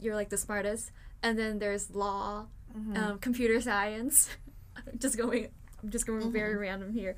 [0.00, 0.90] you're, like, the smartest.
[1.22, 2.96] And then there's law, Mm-hmm.
[2.96, 4.30] um, computer science,
[4.98, 5.48] just going
[5.82, 6.32] I'm just going Mm-hmm.
[6.32, 7.16] very random here.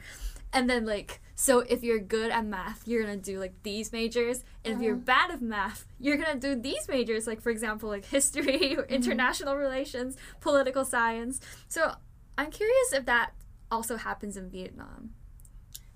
[0.52, 4.44] And then like so if you're good at math, you're gonna do like these majors.
[4.64, 5.04] And if you're Uh-huh.
[5.04, 8.92] bad at math, you're gonna do these majors, like for example, like history, Mm-hmm.
[8.92, 11.40] international relations, political science.
[11.68, 11.94] So
[12.38, 13.32] I'm curious if that
[13.70, 15.10] also happens in Vietnam.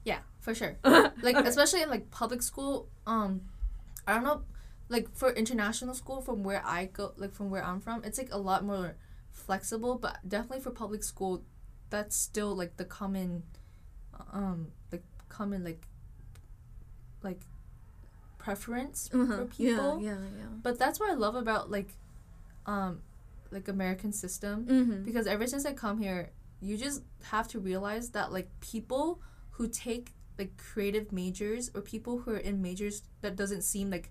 [0.04, 0.76] Yeah, for sure.
[0.84, 1.48] like Okay.
[1.48, 2.88] especially in like public school.
[3.06, 3.42] Um,
[4.06, 4.42] I don't know,
[4.88, 8.32] like for international school from where I go, like from where I'm from, it's like
[8.32, 8.96] a lot more
[9.32, 9.96] flexible.
[9.96, 11.44] But definitely for public school,
[11.90, 13.42] that's still like the common,
[14.32, 15.86] um, like common like,
[17.22, 17.40] like,
[18.38, 19.44] preference for Uh-huh.
[19.50, 20.00] people.
[20.00, 20.44] Yeah, yeah, yeah.
[20.62, 21.94] But that's what I love about like,
[22.66, 23.02] um,
[23.50, 25.04] like American system Mm-hmm.
[25.04, 29.20] because ever since I come here, you just have to realize that like people
[29.52, 34.10] who take like creative majors or people who are in majors that doesn't seem like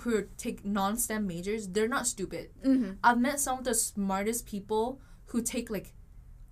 [0.00, 2.50] who are- take non-STEM majors, they're not stupid.
[2.64, 2.92] Mm-hmm.
[3.02, 5.92] I've met some of the smartest people who take like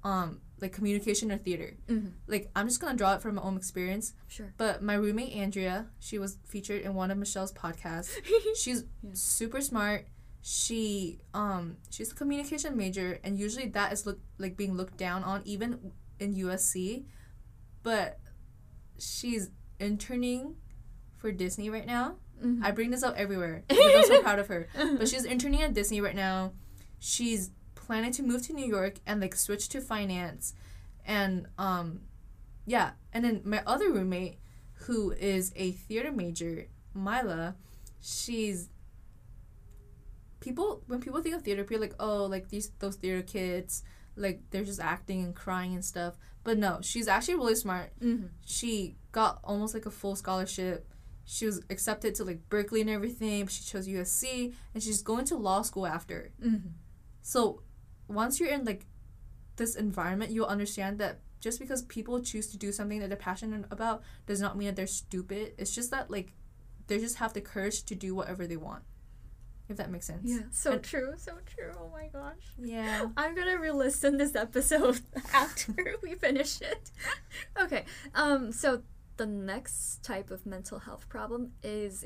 [0.04, 1.74] um like communication or theater.
[1.88, 2.08] Mm-hmm.
[2.26, 4.14] Like I'm just gonna draw it from my own experience.
[4.28, 4.54] Sure.
[4.56, 8.12] But my roommate Andrea, she was featured in one of Michelle's podcasts.
[8.56, 9.10] She's Yeah.
[9.12, 10.06] super smart.
[10.40, 15.22] She um she's a communication major and usually that is look like being looked down
[15.24, 17.04] on even in USC.
[17.82, 18.18] But
[18.98, 20.56] she's interning
[21.16, 22.16] for Disney right now.
[22.42, 22.64] Mhm.
[22.64, 24.68] I bring this up everywhere because I'm so proud of her.
[24.74, 26.52] But she's interning at Disney right now.
[26.98, 27.50] She's
[27.92, 30.54] planning to move to New York and like switch to finance.
[31.04, 32.00] And um
[32.64, 34.38] yeah, and then my other roommate
[34.86, 37.54] who is a theater major, Mila,
[38.00, 38.70] she's
[40.40, 43.82] people when people think of theater, people are like, oh, like these those theater kids,
[44.16, 46.16] like they're just acting and crying and stuff.
[46.44, 47.92] But no, she's actually really smart.
[48.00, 48.28] Mm-hmm.
[48.46, 50.88] She got almost like a full scholarship.
[51.26, 53.44] She was accepted to like Berkeley and everything.
[53.44, 56.32] But she chose USC and she's going to law school after.
[56.42, 56.68] Mm-hmm.
[57.20, 57.62] So
[58.14, 58.86] once you're in like
[59.56, 63.64] this environment, you'll understand that just because people choose to do something that they're passionate
[63.70, 65.52] about does not mean that they're stupid.
[65.58, 66.32] It's just that like
[66.86, 68.82] they just have the courage to do whatever they want.
[69.68, 70.22] If that makes sense.
[70.24, 70.42] Yeah.
[70.50, 71.14] So And- true.
[71.16, 71.72] So true.
[71.78, 72.42] Oh my gosh.
[72.58, 73.06] Yeah.
[73.16, 75.00] I'm gonna re-listen this episode
[75.34, 76.90] after we finish it.
[77.60, 77.84] okay.
[78.14, 78.52] Um.
[78.52, 78.82] So
[79.16, 82.04] the next type of mental health problem is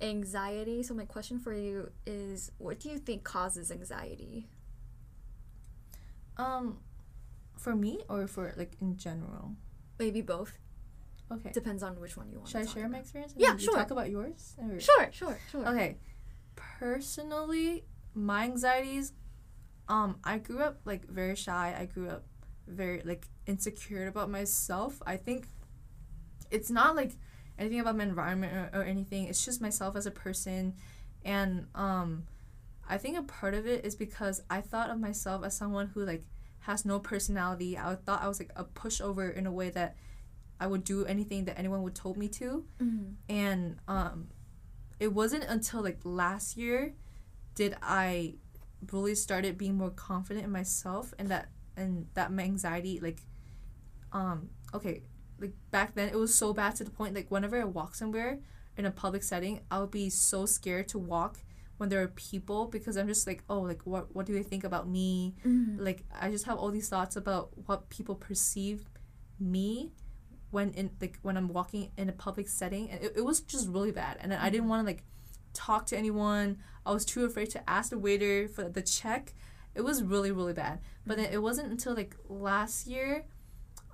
[0.00, 0.82] anxiety.
[0.82, 4.48] So my question for you is, what do you think causes anxiety?
[6.38, 6.78] Um
[7.56, 9.56] for me or for like in general?
[9.98, 10.52] Maybe both.
[11.30, 11.50] Okay.
[11.52, 12.48] Depends on which one you want.
[12.48, 13.00] Should I share my about.
[13.00, 13.34] experience?
[13.36, 13.76] Yeah, you sure.
[13.76, 14.54] Talk about yours.
[14.58, 15.08] Or- Sure.
[15.12, 15.38] Sure.
[15.50, 15.66] Sure.
[15.68, 15.98] Okay.
[16.78, 19.12] Personally, my anxieties,
[19.88, 21.74] um, I grew up like very shy.
[21.78, 22.24] I grew up
[22.66, 25.02] very like insecure about myself.
[25.06, 25.48] I think
[26.50, 27.12] it's not like
[27.58, 29.24] anything about my environment or, or anything.
[29.26, 30.74] It's just myself as a person.
[31.24, 32.24] And um
[32.88, 36.04] I think a part of it is because I thought of myself as someone who
[36.04, 36.24] like
[36.60, 37.76] has no personality.
[37.78, 39.96] I thought I was like a pushover in a way that
[40.60, 43.12] I would do anything that anyone would told me to Mm-hmm.
[43.28, 44.28] and um
[44.98, 46.94] it wasn't until like last year
[47.54, 48.34] did i
[48.92, 53.20] really started being more confident in myself and that and that my anxiety like
[54.12, 55.02] um okay
[55.38, 58.38] like back then it was so bad to the point like whenever i walk somewhere
[58.76, 61.38] in a public setting i would be so scared to walk
[61.78, 64.64] when there are people because i'm just like oh like what what do they think
[64.64, 65.34] about me?
[65.46, 65.82] Mm-hmm.
[65.82, 68.84] like i just have all these thoughts about what people perceive
[69.40, 69.90] me
[70.50, 73.68] when in like when i'm walking in a public setting and it, it was just
[73.68, 75.04] really bad and i didn't want to like
[75.58, 76.58] talk to anyone.
[76.86, 79.34] I was too afraid to ask the waiter for the check.
[79.74, 80.80] It was really really bad.
[81.06, 83.24] But then it wasn't until like last year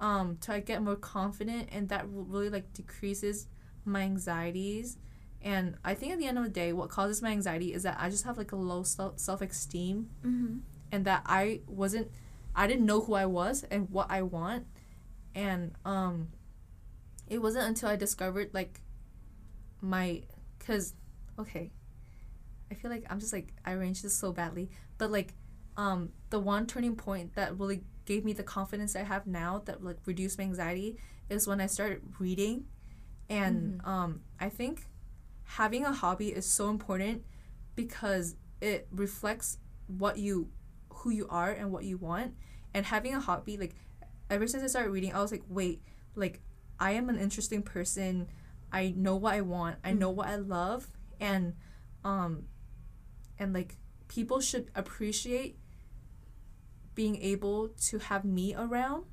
[0.01, 3.47] um to I get more confident and that really like decreases
[3.85, 4.99] my anxieties
[5.45, 7.97] and i think at the end of the day what causes my anxiety is that
[8.01, 10.57] i just have like a low self self-esteem Mm-hmm.
[10.91, 12.09] and that I wasn't
[12.57, 14.67] I didn't know who I was and what I want
[15.35, 16.29] and um
[17.29, 18.81] it wasn't until I discovered like
[19.81, 20.23] my
[20.61, 20.95] cuz
[21.39, 21.73] okay
[22.71, 25.35] I feel like I'm just like I arranged this so badly but like
[25.77, 29.83] um the one turning point that really gave me the confidence I have now that
[29.83, 30.97] like reduced my anxiety
[31.29, 32.67] is when I started reading
[33.29, 34.87] and um I think
[35.45, 37.23] having a hobby is so important
[37.77, 40.49] because it reflects what you
[40.89, 42.35] who you are and what you want.
[42.73, 43.75] And having a hobby like
[44.31, 45.83] ever since i started reading i was like wait
[46.17, 46.41] like
[46.81, 48.29] i am an interesting person.
[48.73, 49.77] I know what i want.
[49.85, 50.89] I know what i love.
[51.21, 51.55] And
[52.05, 52.45] um
[53.39, 53.77] and like
[54.09, 55.59] people should appreciate
[56.95, 59.05] being able to have me around.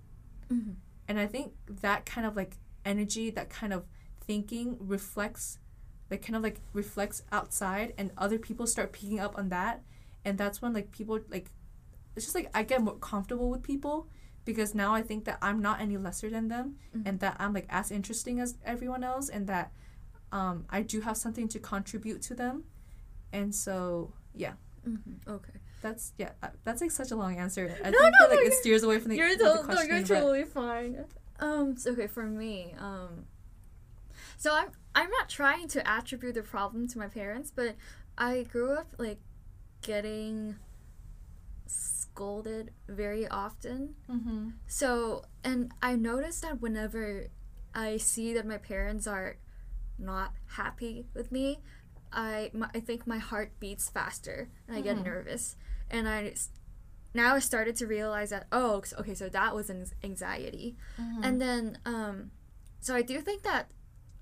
[0.52, 0.72] Mm-hmm.
[1.08, 3.86] and i think that kind of like energy that kind of
[4.20, 5.60] thinking reflects
[6.12, 9.82] like kind of like reflects outside and other people start picking up on that
[10.26, 11.50] and that's when like people like
[12.16, 14.08] it's just like i get more comfortable with people
[14.44, 17.04] because now I think that I'm not any lesser than them Mhm.
[17.08, 19.72] and that I'm like as interesting as everyone else and that
[20.32, 22.64] um, I do have something to contribute to them.
[23.32, 24.54] And so, yeah,
[24.88, 25.30] Mm-hmm.
[25.32, 25.60] Okay.
[25.84, 27.70] that's yeah, uh, that's like such a long answer.
[27.86, 29.56] I No, no, that, like no, it steers away from the, you're, with the to-
[29.58, 29.90] no, question.
[29.90, 31.06] you're totally fine.
[31.40, 31.78] Um.
[31.78, 33.26] So, okay, for me, um,
[34.42, 37.76] so I'm I'm not trying to attribute the problem to my parents, but
[38.18, 39.20] I grew up like
[39.84, 40.56] getting
[41.68, 43.96] scolded very often.
[44.10, 44.54] Mhm.
[44.68, 47.28] So, and I noticed that whenever
[47.74, 49.38] I see that my parents are
[49.98, 51.60] not happy with me,
[52.12, 55.04] I my, I think my heart beats faster and I get Mhm.
[55.06, 55.56] nervous.
[55.90, 56.34] And I
[57.14, 60.78] now I started to realize that oh okay so that was an anxiety.
[61.00, 61.26] Mhm.
[61.26, 62.32] And then um
[62.82, 63.72] so I do think that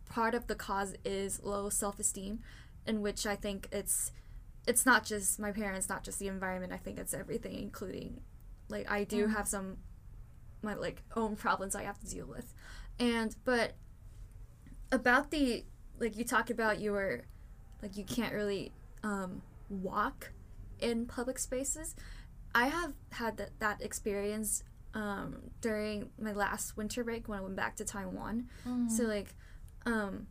[0.09, 2.39] part of the cause is low self-esteem
[2.85, 4.11] in which I think it's
[4.67, 6.73] it's not just my parents, not just the environment.
[6.73, 8.21] I think it's everything including
[8.69, 9.31] like I do Mhm.
[9.33, 9.77] have some
[10.61, 12.53] my like own problems I have to deal with.
[12.99, 13.75] And but
[14.91, 15.65] about the
[15.99, 17.21] like you talked about your
[17.81, 18.71] like you can't really
[19.03, 20.31] um walk
[20.79, 21.95] in public spaces.
[22.55, 24.63] I have had that, that experience
[24.95, 28.49] um, during my last winter break when I went back to Taiwan.
[28.67, 28.89] Mhm.
[28.89, 29.35] So like,
[29.85, 30.27] um,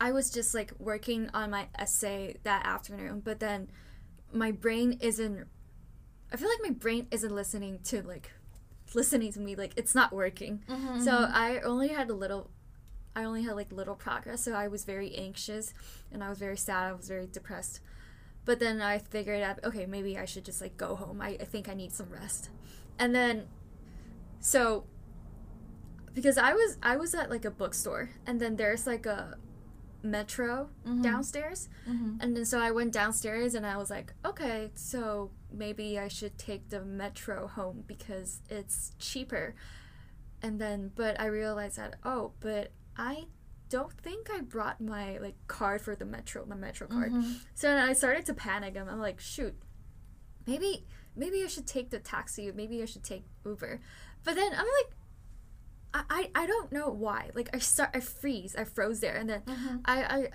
[0.00, 3.68] I was just like working on my essay that afternoon, but then
[4.32, 5.46] my brain isn't.
[6.32, 8.32] I feel like my brain isn't listening to like,
[8.94, 9.54] listening to me.
[9.54, 10.64] Like it's not working.
[10.68, 11.02] Mhm.
[11.04, 12.50] So I only had a little.
[13.14, 15.74] I only had like little progress, so I was very anxious,
[16.10, 16.88] and I was very sad.
[16.88, 17.80] I was very depressed.
[18.44, 21.20] But then I figured out, okay, maybe I should just like go home.
[21.20, 22.50] I, I think I need some rest.
[22.98, 23.46] And then,
[24.40, 24.84] so
[26.14, 29.36] because I was I was at like a bookstore, and then there's like a
[30.02, 31.02] metro Mhm.
[31.02, 32.18] downstairs, Mhm.
[32.20, 36.36] and then so I went downstairs, and I was like, okay, so maybe I should
[36.38, 39.54] take the metro home because it's cheaper.
[40.42, 43.26] And then, but I realized that oh, but I
[43.68, 47.12] don't think I brought my like card for the metro, my metro card.
[47.12, 47.40] Mhm.
[47.54, 48.74] So I started to panic.
[48.76, 49.54] and I'm like, shoot,
[50.46, 52.50] maybe maybe I should take the taxi.
[52.52, 53.80] Maybe I should take Uber.
[54.24, 54.96] But then I'm like,
[55.94, 57.30] I I, I don't know why.
[57.34, 58.54] Like I start I freeze.
[58.56, 59.80] I froze there, and then Mhm.
[59.84, 60.28] I, I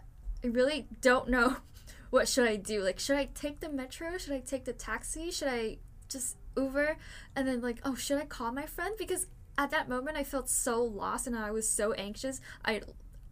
[0.44, 1.58] I really don't know
[2.10, 2.84] what should I do.
[2.84, 4.18] Like should I take the metro?
[4.18, 5.32] Should I take the taxi?
[5.32, 5.78] Should I
[6.10, 6.98] just Uber?
[7.36, 8.96] And then like oh should I call my friend?
[8.98, 12.40] Because at that moment I felt so lost and I was so anxious.
[12.64, 12.82] I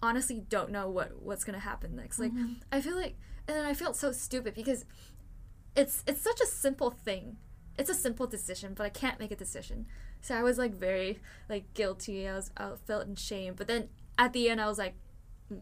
[0.01, 2.19] honestly don't know what what's gonna happen next.
[2.19, 2.57] Like Mhm.
[2.71, 3.15] I feel like
[3.47, 4.85] and then I felt so stupid because
[5.75, 7.37] it's it's such a simple thing.
[7.77, 9.85] It's a simple decision, but I can't make a decision.
[10.25, 12.27] So I was like very like guilty.
[12.27, 13.53] I was I felt in shame.
[13.55, 14.95] But then at the end I was like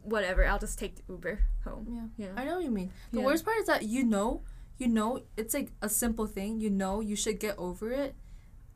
[0.04, 1.86] whatever, I'll just take the Uber home.
[2.18, 2.28] Yeah.
[2.28, 2.42] Yeah.
[2.42, 2.92] I know what you mean.
[3.12, 3.26] The Yeah.
[3.26, 4.42] worst part is that you know,
[4.78, 6.62] you know, it's like a simple thing.
[6.62, 8.16] You know, you should get over it.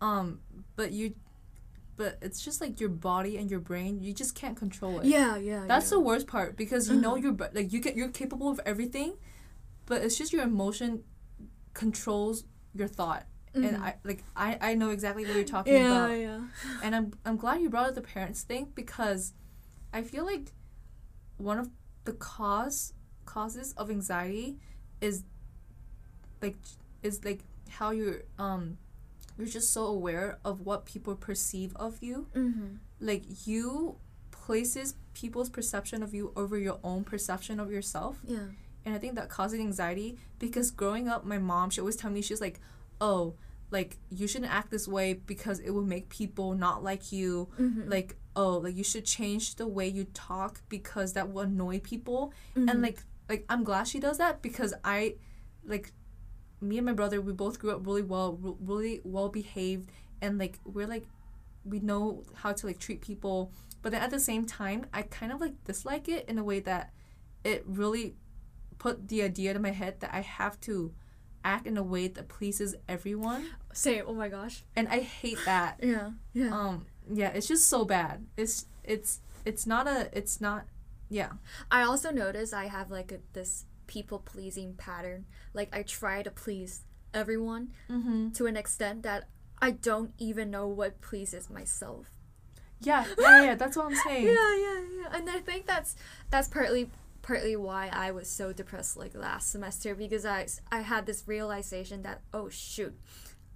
[0.02, 0.42] Um,
[0.76, 1.16] but you,
[1.96, 4.02] but it's just like your body and your brain.
[4.02, 5.06] You just can't control it.
[5.06, 5.64] Yeah, yeah.
[5.68, 7.22] That's the worst part because you know Mhm.
[7.24, 9.16] you're like you get you're capable of everything,
[9.86, 11.06] but it's just your emotion
[11.74, 12.44] controls
[12.76, 13.26] your thought.
[13.54, 13.82] And Mhm.
[13.82, 16.12] I like I I know exactly what you're talking yeah, about.
[16.20, 16.42] yeah.
[16.84, 19.34] And I'm I'm glad you brought up the parents thing because
[19.94, 20.52] I feel like
[21.38, 21.70] one of
[22.06, 22.94] the cause
[23.26, 24.58] causes of anxiety
[25.02, 25.24] is
[26.42, 26.56] like
[27.04, 28.78] is like how you're um
[29.38, 32.28] you're just so aware of what people perceive of you.
[32.36, 32.76] Mm-hmm.
[33.00, 33.98] Like you
[34.32, 38.20] places people's perception of you over your own perception of yourself.
[38.26, 38.48] Yeah.
[38.86, 42.22] And I think that causes anxiety because growing up my mom she always tell me
[42.22, 42.60] she's like,
[43.00, 43.36] "Oh,
[43.72, 47.90] like you shouldn't act this way because it will make people not like you Mm-hmm.
[47.90, 52.32] like oh like you should change the way you talk because that will annoy people
[52.56, 52.70] Mm-hmm.
[52.70, 55.16] and like like i'm glad she does that because i
[55.66, 55.92] like
[56.62, 59.90] me and my brother we both grew up really well re- really well behaved
[60.22, 61.06] and like we're like
[61.66, 65.32] we know how to like treat people but then at the same time i kind
[65.34, 66.94] of like dislike it in a way that
[67.44, 68.16] it really
[68.78, 70.94] put the idea to my head that i have to
[71.54, 73.42] act in a way that pleases everyone
[73.74, 74.56] Say, oh my gosh.
[74.78, 76.52] and i hate that Yeah, yeah.
[76.60, 76.86] um
[77.22, 79.12] yeah it's just so bad it's it's
[79.50, 80.62] it's not a it's not
[81.10, 81.32] yeah
[81.72, 83.52] I also notice I have like a, this
[83.88, 85.24] people pleasing pattern.
[85.54, 86.72] Like I try to please
[87.14, 88.32] everyone mm-hmm.
[88.38, 89.22] to an extent that
[89.68, 92.06] I don't even know what pleases myself.
[92.90, 95.10] yeah yeah yeah that's what i'm saying Yeah, yeah, yeah.
[95.16, 95.92] And I think that's
[96.32, 96.84] that's partly
[97.28, 102.02] partly why I was so depressed like last semester because I I had this realization
[102.04, 102.98] that oh shoot,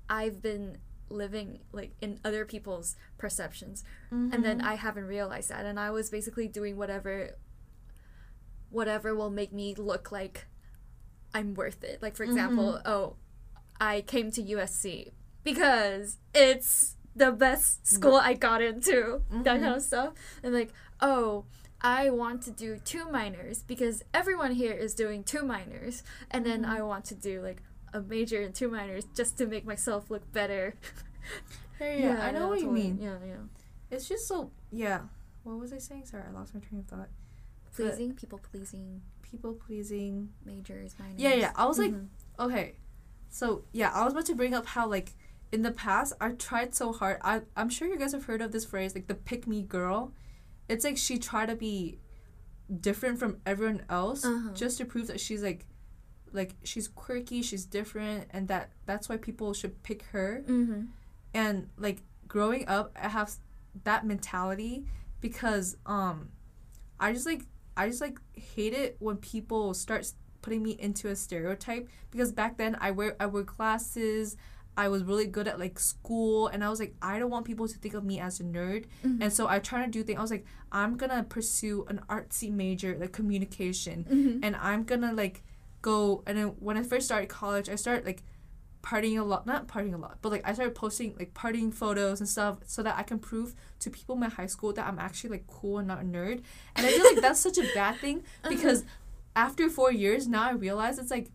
[0.09, 3.83] I've been living like in other people's perceptions.
[4.33, 4.67] And then mm-hmm.
[4.67, 5.65] I haven't realized that.
[5.65, 7.37] And I was basically doing whatever
[8.69, 10.47] whatever will make me look like
[11.33, 12.01] I'm worth it.
[12.01, 12.33] Like for mm-hmm.
[12.33, 13.15] example, oh,
[13.79, 15.11] I came to USC
[15.43, 18.27] because it's the best school mm-hmm.
[18.27, 20.13] I got into, that kind of stuff.
[20.43, 21.45] And like, oh,
[21.83, 26.63] I want to do two minors because everyone here is doing two minors, and then
[26.65, 27.61] I want to do like
[27.93, 30.75] a major and two minors just to make myself look better.
[31.79, 32.99] Yeah, yeah, I know what you mean.
[33.01, 33.37] Yeah, yeah.
[33.89, 34.99] It's just so yeah.
[35.43, 36.05] What was I saying?
[36.05, 37.09] Sorry, I lost my train of thought.
[37.75, 40.29] Pleasing, people pleasing, People pleasing.
[40.45, 41.15] majors, minors.
[41.17, 41.51] Yeah, yeah.
[41.55, 42.07] I was like, Mhm.
[42.39, 42.75] okay,
[43.29, 45.13] so yeah, I was about to bring up how like
[45.51, 47.17] in the past I tried so hard.
[47.23, 50.13] I I'm sure you guys have heard of this phrase like the pick me girl.
[50.71, 51.99] It's like she tried to be
[52.79, 54.53] different from everyone else Uh-huh.
[54.53, 55.65] just to prove that she's like
[56.33, 60.43] like she's quirky, she's different, and that that's why people should pick her.
[60.47, 60.87] Mhm.
[61.33, 63.35] And like growing up, I have
[63.83, 64.85] that mentality
[65.19, 66.29] because um,
[66.99, 67.43] I just like
[67.75, 70.09] I just like hate it when people start
[70.41, 74.37] putting me into a stereotype because back then I wear I wear glasses.
[74.83, 77.67] I was really good at like school and I was like I don't want people
[77.73, 79.17] to think of me as a nerd Mhm.
[79.23, 80.45] and so I try to do things I was like
[80.79, 84.39] I'm gonna pursue an artsy major like communication Mhm.
[84.45, 85.37] and I'm gonna like
[85.89, 88.21] go and then when I first started college I started like
[88.89, 92.17] partying a lot not partying a lot but like I started posting like partying photos
[92.21, 93.53] and stuff so that I can prove
[93.83, 96.37] to people in my high school that I'm actually like cool and not a nerd
[96.75, 98.17] and I feel like that's such a bad thing
[98.53, 98.79] because
[99.35, 101.27] after four years now I realize it's like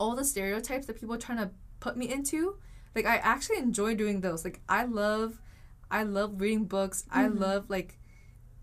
[0.00, 1.50] all the stereotypes that people are trying to
[1.80, 2.56] put me into
[2.94, 5.40] like I actually enjoy doing those like I love
[5.90, 7.38] I love reading books I Mhm.
[7.40, 7.98] love like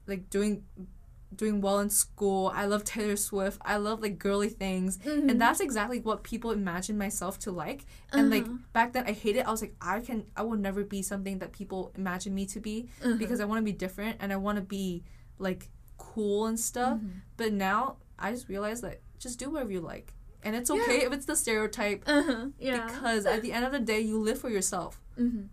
[0.08, 0.64] like doing
[1.36, 5.30] doing well in school I love Taylor Swift I love like girly things Mhm.
[5.30, 8.58] and that's exactly what people imagine myself to like and like Uh-huh.
[8.74, 11.40] back then I hated it I was like I can I will never be something
[11.40, 13.16] that people imagine me to be Uh-huh.
[13.18, 15.04] because I want to be different and I want to be
[15.40, 17.22] like cool and stuff Mhm.
[17.38, 20.14] but now I just realized that just do whatever you like
[20.46, 20.78] and it's Yeah.
[20.82, 22.48] okay if it's the stereotype Uh-huh.
[22.58, 22.86] Yeah.
[22.86, 25.50] because at the end of the day you live for yourself Mhm.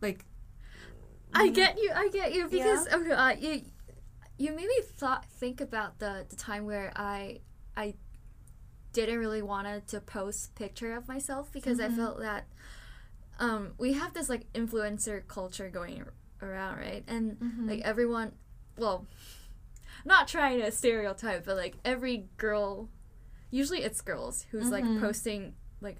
[0.00, 0.24] like
[1.34, 1.90] I get you.
[1.94, 3.62] I get you because okay, uh, you
[4.38, 7.40] you made me thought think about the the time where I
[7.76, 7.94] I
[8.92, 11.96] didn't really wanted to post picture of myself because I Mhm.
[11.96, 12.44] felt that
[13.38, 16.04] um we have this like influencer culture going
[16.42, 17.68] around right and Mhm.
[17.70, 18.32] like everyone
[18.76, 19.06] well
[20.04, 22.90] not trying to stereotype but like every girl
[23.52, 24.70] usually it's girls who's Mhm.
[24.72, 25.98] like posting like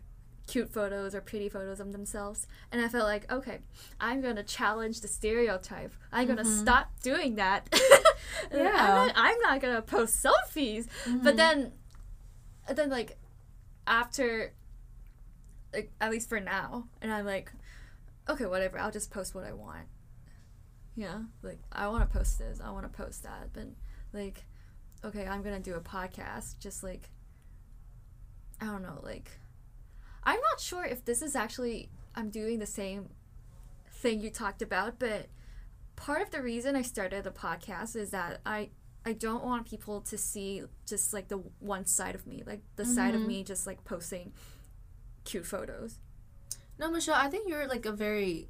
[0.49, 3.61] cute photos or pretty photos of themselves and i felt like okay
[4.01, 6.61] i'm gonna challenge the stereotype i'm gonna Mhm.
[6.63, 7.69] stop doing that
[8.53, 8.69] Yeah.
[8.75, 10.89] I'm, not, I'm not gonna post selfies
[11.23, 11.37] but Mhm.
[11.37, 11.73] then
[12.75, 13.19] then like
[13.87, 14.53] after
[15.73, 17.53] like at least for now and i'm like
[18.29, 19.87] okay whatever i'll just post what i want
[20.97, 23.67] yeah like i want to post this i want to post that but
[24.13, 24.45] like
[25.05, 27.11] okay i'm gonna do a podcast just like
[28.63, 29.31] i don't know like
[30.25, 33.09] i'm not sure if this is actually i'm doing the same
[33.91, 35.27] thing you talked about but
[35.97, 38.71] part of the reason i started the podcast is that i
[39.05, 42.85] i don't want people to see just like the one side of me like the
[42.85, 43.27] side of Mhm.
[43.27, 44.33] me just like posting
[45.25, 45.99] cute photos
[46.79, 48.49] no Michelle I think you're like a very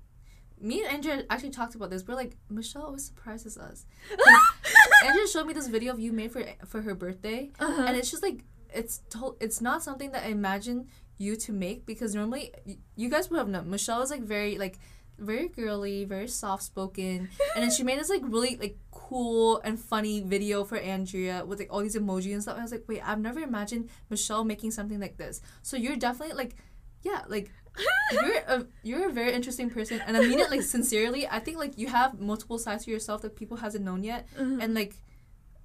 [0.58, 3.84] me and Andrea actually talked about this we're like Michelle always surprises us
[5.04, 7.82] Andrea showed me this video of you made for for her birthday uh-huh.
[7.86, 8.44] and it's just like
[8.74, 13.08] it's to- it's not something that I imagine you to make because normally y- you
[13.08, 14.78] guys would have known Michelle is like very like
[15.18, 19.78] very girly, very soft spoken, and then she made this like really like cool and
[19.78, 22.54] funny video for Andrea with like all these emoji and stuff.
[22.54, 25.40] And I was like, wait, I've never imagined Michelle making something like this.
[25.62, 26.56] So you're definitely like,
[27.02, 27.52] yeah, like
[28.12, 31.28] you're a you're a very interesting person, and I mean it like sincerely.
[31.28, 34.62] I think like you have multiple sides to yourself that people hasn't known yet, Mhm.
[34.62, 34.94] and like,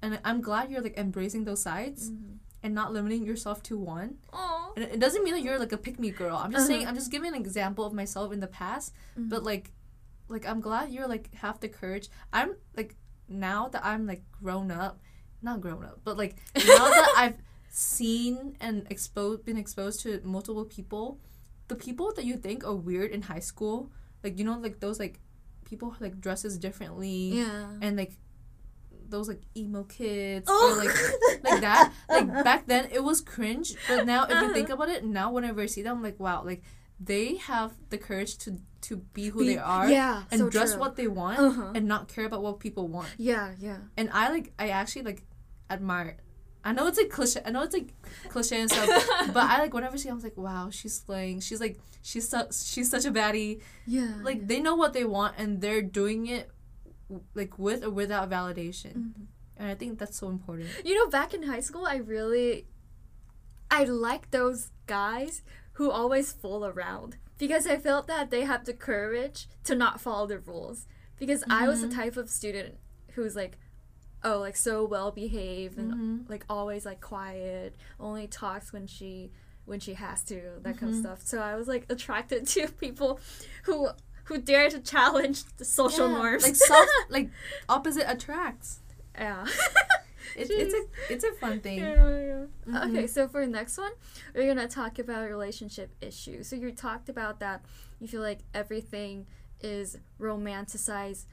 [0.01, 2.37] and I'm glad you're like embracing those sides Mhm.
[2.63, 4.17] And not limiting yourself to one.
[4.33, 4.71] Aw.
[4.75, 6.35] And it doesn't mean that you're like a pick me girl.
[6.37, 6.73] I'm just Uh-huh.
[6.79, 8.93] saying I'm just giving an example of myself in the past.
[9.17, 9.29] Mhm.
[9.29, 9.71] But like
[10.29, 12.09] like I'm glad you're like have the courage.
[12.33, 12.95] I'm like
[13.29, 14.99] now that I'm like grown up,
[15.41, 17.37] not grown up, but like now that I've
[17.69, 21.19] seen and exposed been exposed to multiple people,
[21.67, 23.91] the people that you think are weird in high school,
[24.23, 25.19] like you know like those like
[25.65, 28.17] people like dresses differently yeah and like
[29.09, 30.73] those like emo kids Oh.
[30.73, 30.95] or like
[31.43, 31.93] like that.
[32.09, 34.53] Like back then it was cringe, but now if you Uh-huh.
[34.53, 36.63] think about it, now whenever I see them, I'm like, wow, like
[36.99, 40.71] they have the courage to to be who Be- they are yeah and so dress
[40.71, 40.79] true.
[40.79, 41.71] what they want uh-huh.
[41.75, 43.07] and not care about what people want.
[43.17, 45.23] yeah yeah And I like I actually like
[45.69, 46.17] admire.
[46.63, 47.39] I know it's like cliche.
[47.45, 47.93] I know it's like
[48.29, 48.87] cliche and stuff,
[49.33, 51.39] but I like whenever she, I was like, wow, she's slaying.
[51.39, 53.61] She's like she's su- she's such a baddie.
[53.85, 54.47] yeah Like yeah.
[54.47, 56.49] they know what they want and they're doing it
[57.33, 58.93] like with or without validation.
[58.93, 59.25] Mhm.
[59.57, 60.69] And I think that's so important.
[60.85, 62.67] You know, back in high school, I really,
[63.71, 65.41] I like those guys
[65.73, 67.17] who always fool around.
[67.39, 70.87] because I felt that they have the courage to not follow the rules.
[71.19, 71.93] Because I was the Mhm.
[71.93, 72.79] type of student
[73.13, 73.59] who's like,
[74.23, 76.29] oh, like so well behaved and Mhm.
[76.29, 79.31] like always like quiet, only talks when she
[79.65, 81.01] when she has to, that kind of Mhm.
[81.01, 81.21] stuff.
[81.27, 83.19] So I was like attracted to people
[83.65, 83.89] who
[84.27, 86.43] who dare to challenge the social Yeah, norms.
[86.69, 87.29] Like like
[87.69, 88.79] opposite attracts.
[89.17, 89.45] yeah.
[90.35, 91.79] It, it's a it's a fun thing.
[91.79, 92.45] Yeah, yeah.
[92.67, 92.89] Mhm.
[92.89, 93.91] Okay, so for next one,
[94.35, 96.47] we're gonna talk about relationship issues.
[96.49, 97.63] So you talked about that
[97.99, 99.25] you feel like everything
[99.61, 101.25] is romanticized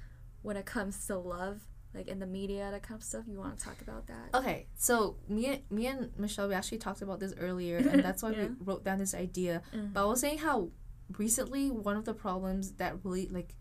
[0.42, 1.60] when it comes to love,
[1.94, 3.24] like in the media, that kind of stuff.
[3.26, 4.26] You want to talk about that?
[4.32, 8.30] Okay, so me me and Michelle we actually talked about this earlier, and that's why
[8.30, 8.44] Yeah.
[8.46, 9.62] we wrote down this idea.
[9.74, 9.92] Mhm.
[9.92, 10.70] But I was saying how
[11.18, 13.54] recently one of the problems that really like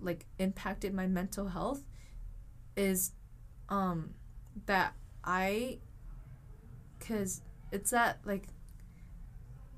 [0.00, 1.82] like impacted my mental health
[2.76, 3.12] is
[3.68, 4.10] um
[4.66, 5.78] that I
[6.98, 7.40] cuz
[7.72, 8.48] it's that like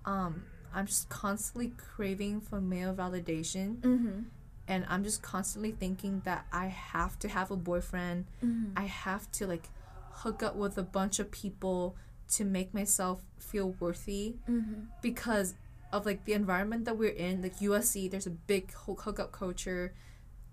[0.04, 0.44] um
[0.74, 4.20] I'm just constantly craving for male validation Mm-hmm.
[4.68, 8.24] and I'm just constantly thinking that I have to have a boyfriend.
[8.42, 8.72] Mm-hmm.
[8.76, 9.68] I have to like
[10.12, 11.96] hook up with a bunch of people
[12.28, 14.84] to make myself feel worthy Mm-hmm.
[15.02, 15.54] because
[15.92, 19.94] of like the environment that we're in like USC there's a big ho- hookup culture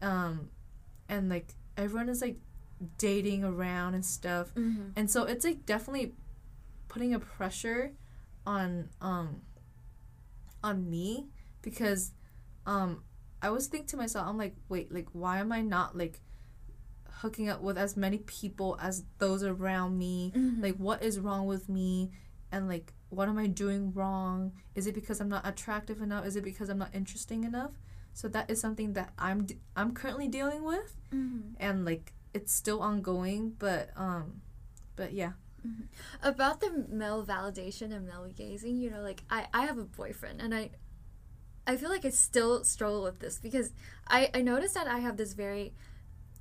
[0.02, 0.50] um
[1.08, 2.38] and like everyone is like
[2.98, 4.90] dating around and stuff Mm-hmm.
[4.96, 6.14] and so it's like definitely
[6.88, 7.92] putting a pressure
[8.46, 9.42] on um
[10.64, 11.28] on me
[11.62, 12.12] because
[12.66, 13.04] um
[13.42, 16.20] I always think to myself I'm like wait like why am I not like
[17.22, 20.62] hooking up with as many people as those around me Mm-hmm.
[20.64, 22.12] like what is wrong with me
[22.52, 24.52] and like what am i doing wrong?
[24.76, 26.26] Is it because i'm not attractive enough?
[26.26, 27.72] Is it because i'm not interesting enough?
[28.14, 31.54] So that is something that i'm d- i'm currently dealing with Mm-hmm.
[31.60, 34.42] and like it's still ongoing but um
[34.96, 35.32] but yeah.
[36.24, 40.40] About the male validation and male gazing you know like i i have a boyfriend
[40.42, 40.70] and i
[41.68, 43.74] i feel like i still struggle with this because
[44.08, 45.74] i i noticed that i have this very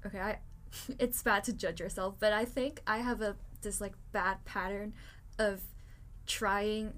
[0.07, 0.39] okay i
[0.99, 4.93] it's bad to judge yourself but i think i have a this like bad pattern
[5.39, 5.63] of
[6.29, 6.93] trying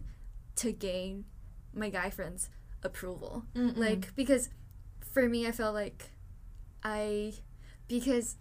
[0.57, 1.25] to gain
[1.73, 2.51] my guy friends
[2.83, 3.45] approval.
[3.55, 4.51] Like because
[5.13, 6.11] for me i felt like
[6.85, 7.33] i
[7.89, 8.37] because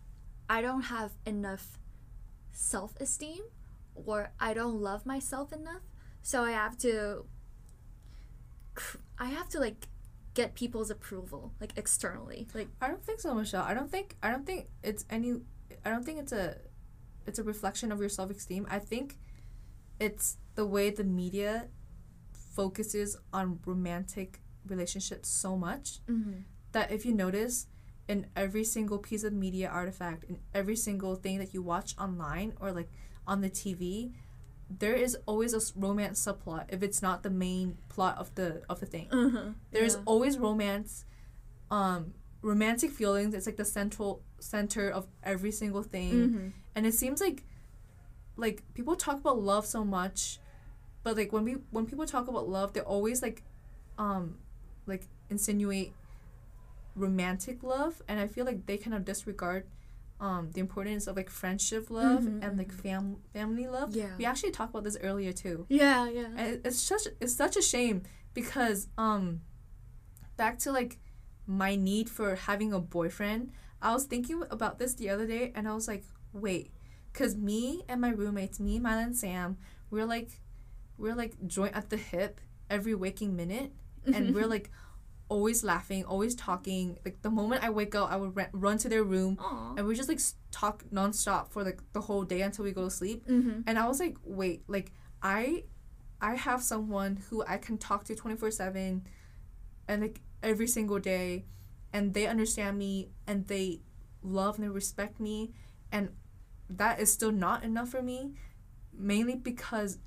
[0.49, 1.79] i don't have enough
[2.51, 3.41] self-esteem
[3.95, 5.81] or i don't love myself enough
[6.21, 7.25] so i have to
[9.17, 9.87] i have to like
[10.35, 13.63] get people's approval like externally like i don't think so michelle.
[13.63, 15.41] I don't think i don't think it's any
[15.85, 16.57] i don't think it's a
[17.25, 18.67] it's a reflection of your self-esteem.
[18.69, 19.17] I think
[19.99, 21.67] it's the way the media
[22.55, 26.41] focuses on romantic relationships so much mm-hmm.
[26.71, 27.67] that if you notice
[28.07, 32.53] in every single piece of media artifact in every single thing that you watch online
[32.59, 32.89] or like
[33.27, 34.11] on the TV
[34.69, 38.79] there is always a romance subplot if it's not the main plot of the of
[38.79, 39.49] the thing uh-huh.
[39.71, 40.01] there's yeah.
[40.05, 41.05] always romance
[41.71, 46.47] um romantic feelings it's like the central center of every single thing mm-hmm.
[46.75, 47.43] and it seems like
[48.39, 50.39] like people talk about love so much
[51.03, 53.43] but like when we when people talk about love they always like
[53.97, 54.37] um
[54.85, 55.91] like insinuate
[56.95, 59.65] romantic love and i feel like they kind of disregard
[60.19, 62.81] um the importance of like friendship love Mhm, and like mhm.
[62.81, 63.95] fam- family love.
[63.95, 64.09] Yeah.
[64.17, 65.65] We actually talked about this earlier too.
[65.69, 66.27] Yeah yeah.
[66.35, 69.41] And it's such it's such a shame because um
[70.35, 70.97] back to like
[71.47, 75.67] my need for having a boyfriend i was thinking about this the other day and
[75.67, 76.69] i was like wait
[77.11, 79.57] because me and my roommates me Mila and sam
[79.89, 80.41] we're like
[80.97, 83.71] we're like joint at the hip every waking minute.
[84.13, 84.69] And we're like
[85.29, 86.97] always laughing always talking.
[87.05, 89.75] Like the moment i wake up i would ra- run to their room Aw.
[89.77, 90.19] and we just like
[90.51, 93.27] talk nonstop for like the whole day until we go to sleep.
[93.27, 93.61] Mm-hmm.
[93.67, 94.91] and I was like, wait, like
[95.21, 95.63] I
[96.21, 99.01] I have someone who I can talk to 24/7
[99.87, 101.45] and like every single day.
[101.91, 103.81] And they understand me and they
[104.21, 105.53] love and they respect me.
[105.91, 106.09] And
[106.69, 108.33] that is still not enough for me
[108.93, 109.97] mainly because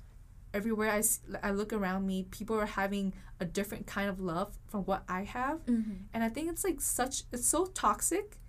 [0.53, 1.01] everywhere I,
[1.41, 5.23] I look around me people are having a different kind of love from what I
[5.23, 5.93] have Mm-hmm.
[6.13, 8.39] and I think it's like such it's so toxic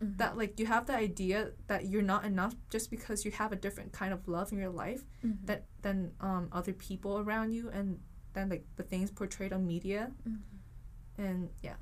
[0.00, 0.16] Mm-hmm.
[0.18, 3.56] that like you have the idea that you're not enough just because you have a
[3.56, 5.46] different kind of love in your life Mm-hmm.
[5.46, 7.98] that than um other people around you and
[8.34, 11.22] then like the things portrayed on media Mm-hmm.
[11.24, 11.74] and yeah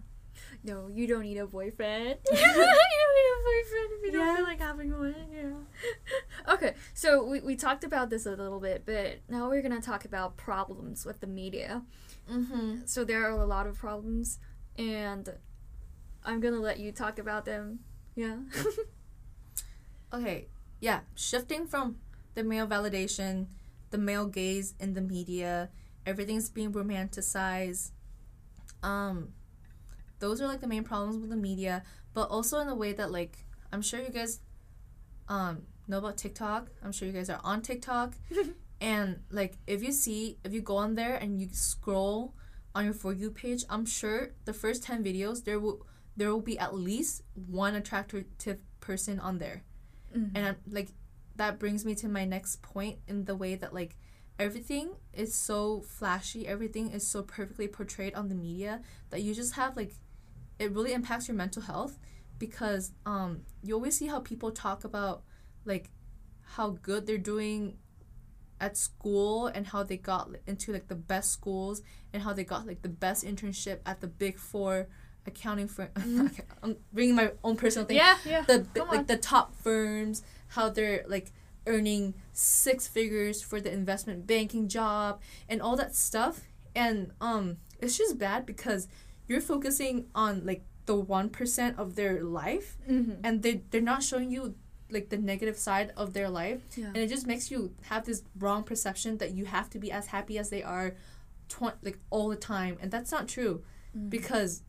[0.64, 2.18] No, you don't need a boyfriend.
[2.30, 5.14] you don't need a boyfriend if you don't feel like having one.
[5.32, 6.53] Yeah.
[6.55, 10.05] okay, so we, we talked about this a little bit, but now we're gonna talk
[10.05, 11.82] about problems with the media.
[12.30, 12.80] mm-hmm.
[12.87, 14.39] So there are a lot of problems,
[14.78, 15.28] and
[16.24, 17.80] I'm gonna let you talk about them.
[18.14, 18.37] Yeah.
[20.12, 20.47] okay
[20.80, 21.97] yeah shifting from
[22.34, 23.47] the male validation
[23.91, 25.68] the male gaze in the media
[26.05, 27.91] everything's being romanticized
[28.82, 29.28] um
[30.19, 31.83] those are like the main problems with the media,
[32.14, 33.39] but also in the way that like
[33.73, 34.41] I'm sure you guys
[35.29, 36.69] um know about TikTok.
[36.83, 38.14] I'm sure you guys are on TikTok.
[38.81, 42.35] and like if you see if you go on there and you scroll
[42.75, 45.87] on your for you page, I'm sure the first 10 videos there will
[46.17, 48.25] there will be at least one attractive
[48.81, 49.64] person on there.
[50.17, 50.37] Mm-hmm.
[50.37, 50.89] And I'm, like
[51.37, 53.97] that brings me to my next point in the way that like
[54.39, 59.55] everything is so flashy, everything is so perfectly portrayed on the media that you just
[59.55, 59.95] have like
[60.59, 61.99] it really impacts your mental health
[62.39, 65.23] because um you always see how people talk about
[65.65, 65.91] like
[66.57, 67.77] how good they're doing
[68.61, 71.83] at school and how they got into like the best schools
[72.13, 74.87] and how they got like the best internship at the big four
[75.27, 75.89] accounting firm
[76.63, 78.43] i'm bringing my own personal thing Yeah, yeah.
[78.43, 79.07] the Come like on.
[79.07, 81.33] the top firms how they're like
[81.67, 86.43] earning six figures for the investment banking job and all that stuff
[86.77, 88.87] and um it's just bad because
[89.29, 93.20] you're focusing on like the 1% of their life Mm-hmm.
[93.24, 94.55] and they they're not showing you
[94.89, 96.87] like the negative side of their life Yeah.
[96.87, 100.07] and it just makes you have this wrong perception that you have to be as
[100.07, 100.95] happy as they are
[101.49, 103.62] tw- like all the time and that's not true
[103.97, 104.11] Mm-hmm.
[104.11, 104.62] because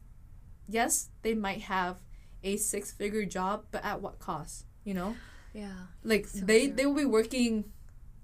[0.67, 1.97] yes they might have
[2.43, 5.15] a six figure job but at what cost you know
[5.53, 5.85] yeah.
[6.03, 6.75] like So they true.
[6.77, 7.65] they will be working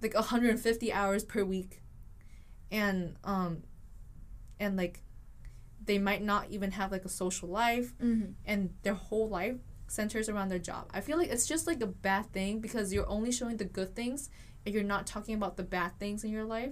[0.02, 1.82] like 150 hours per week
[2.72, 3.64] and um
[4.60, 5.03] and like
[5.86, 8.32] they might not even have like a social life Mm-hmm.
[8.46, 9.58] and their whole life
[9.88, 10.90] centers around their job.
[10.94, 13.96] I feel like it's just like a bad thing because you're only showing the good
[13.96, 14.30] things
[14.66, 16.72] and you're not talking about the bad things in your life.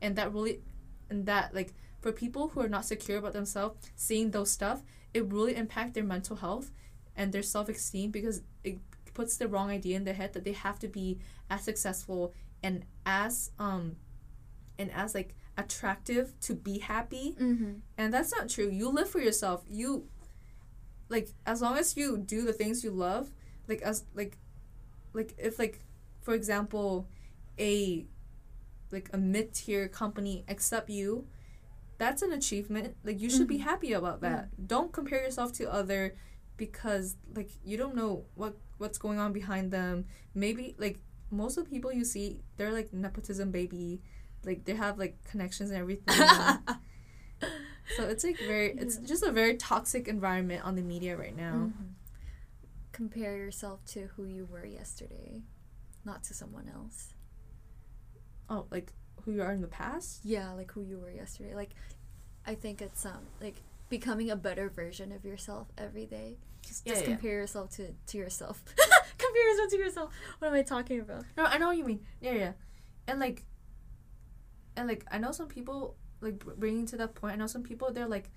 [0.00, 0.60] And that really
[1.08, 4.82] and that like for people who are not secure about themselves, seeing those stuff,
[5.14, 6.72] it really impact their mental health
[7.14, 8.78] and their self-esteem because it
[9.14, 11.18] puts the wrong idea in their head that they have to be
[11.50, 12.32] as successful
[12.62, 13.96] and as um
[14.78, 17.72] and as like attractive to be happy Mm-hmm.
[17.98, 18.68] and that's not true.
[18.70, 19.64] You live for yourself.
[19.68, 20.06] You
[21.08, 23.30] like as long as you do the things you love,
[23.68, 24.38] like as like
[25.12, 25.80] like if like
[26.22, 27.06] for example,
[27.58, 28.06] a
[28.90, 31.26] like a mid tier company accept you,
[31.98, 32.96] that's an achievement.
[33.04, 33.62] Like you should be Mhm.
[33.62, 34.48] happy about that.
[34.66, 36.14] Don't compare yourself to other
[36.56, 40.06] because like you don't know what what's going on behind them.
[40.34, 40.98] Maybe like
[41.30, 44.00] most of the people you see, they're like nepotism baby.
[44.44, 46.14] Like they have like connections and everything.
[47.96, 49.06] So it's like very, it's Yeah.
[49.06, 51.52] just a very toxic environment on the media right now.
[51.72, 51.84] Mm-hmm.
[52.92, 55.42] Compare yourself to who you were yesterday,
[56.04, 57.12] not to someone else.
[58.48, 58.92] Oh, like
[59.24, 60.20] who you are in the past.
[60.24, 61.54] Yeah, like who you were yesterday.
[61.54, 61.70] Like,
[62.46, 63.56] I think it's um like
[63.90, 66.36] becoming a better version of yourself every day.
[66.66, 67.10] Just, Yeah, just yeah.
[67.14, 68.62] compare yourself to to yourself.
[69.18, 70.12] compare yourself to yourself.
[70.38, 71.24] What am I talking about?
[71.36, 72.00] No, I know what you mean.
[72.20, 72.52] Yeah, yeah,
[73.06, 73.44] and like,
[74.76, 77.34] and like I know some people like bringing to that point.
[77.34, 78.30] I know some people they're like,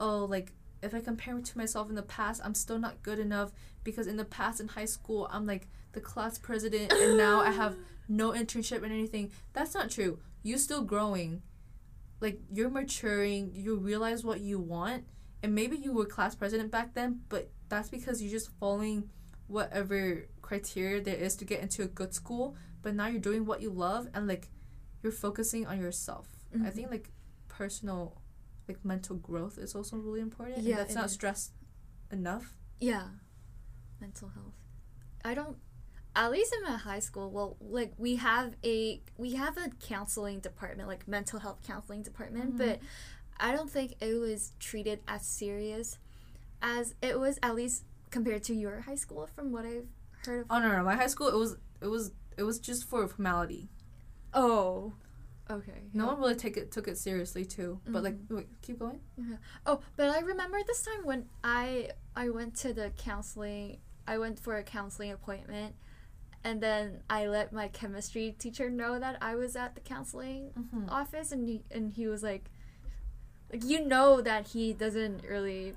[0.00, 3.52] oh, like if I compare to myself in the past, I'm still not good enough
[3.82, 7.50] because in the past in high school I'm like the class president and now I
[7.50, 7.76] have
[8.08, 9.30] no internship and anything.
[9.52, 10.18] That's not true.
[10.42, 11.42] You're still growing.
[12.20, 15.04] Like you're maturing, you realize what you want,
[15.42, 19.10] and maybe you were class president back then, but that's because you're just following
[19.46, 22.56] whatever criteria there is to get into a good school.
[22.82, 24.48] But now you're doing what you love and like
[25.04, 26.26] you're focusing on yourself.
[26.52, 26.72] I Mhm.
[26.72, 27.12] think like
[27.46, 28.20] personal
[28.66, 30.56] like mental growth is also really important.
[30.56, 31.12] and Yeah, that's not is.
[31.12, 31.52] stressed
[32.10, 32.56] enough.
[32.80, 33.08] Yeah,
[34.00, 34.54] mental health.
[35.22, 35.58] I don't.
[36.16, 40.40] At least in my high school, well, like we have a we have a counseling
[40.40, 42.58] department, like mental health counseling department, Mhm.
[42.58, 42.80] but
[43.36, 45.98] I don't think it was treated as serious
[46.62, 49.88] as it was at least compared to your high school, from what I've
[50.24, 50.46] heard of.
[50.48, 53.68] Oh no, no, my high school it was it was it was just for formality.
[54.34, 54.92] Oh,
[55.50, 55.82] okay.
[55.92, 56.10] No yeah.
[56.12, 57.80] one really take it took it seriously too.
[57.86, 59.00] But like, wait, keep going.
[59.66, 63.78] Oh, but I remember this time when I I went to the counseling.
[64.06, 65.76] I went for a counseling appointment,
[66.42, 70.90] and then I let my chemistry teacher know that I was at the counseling Mm-hmm.
[70.90, 72.50] office, and he, and he was like,
[73.52, 75.74] like you know that he doesn't really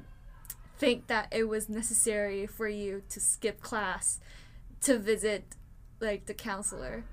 [0.78, 4.20] think that it was necessary for you to skip class
[4.82, 5.56] to visit
[6.00, 7.04] like the counselor,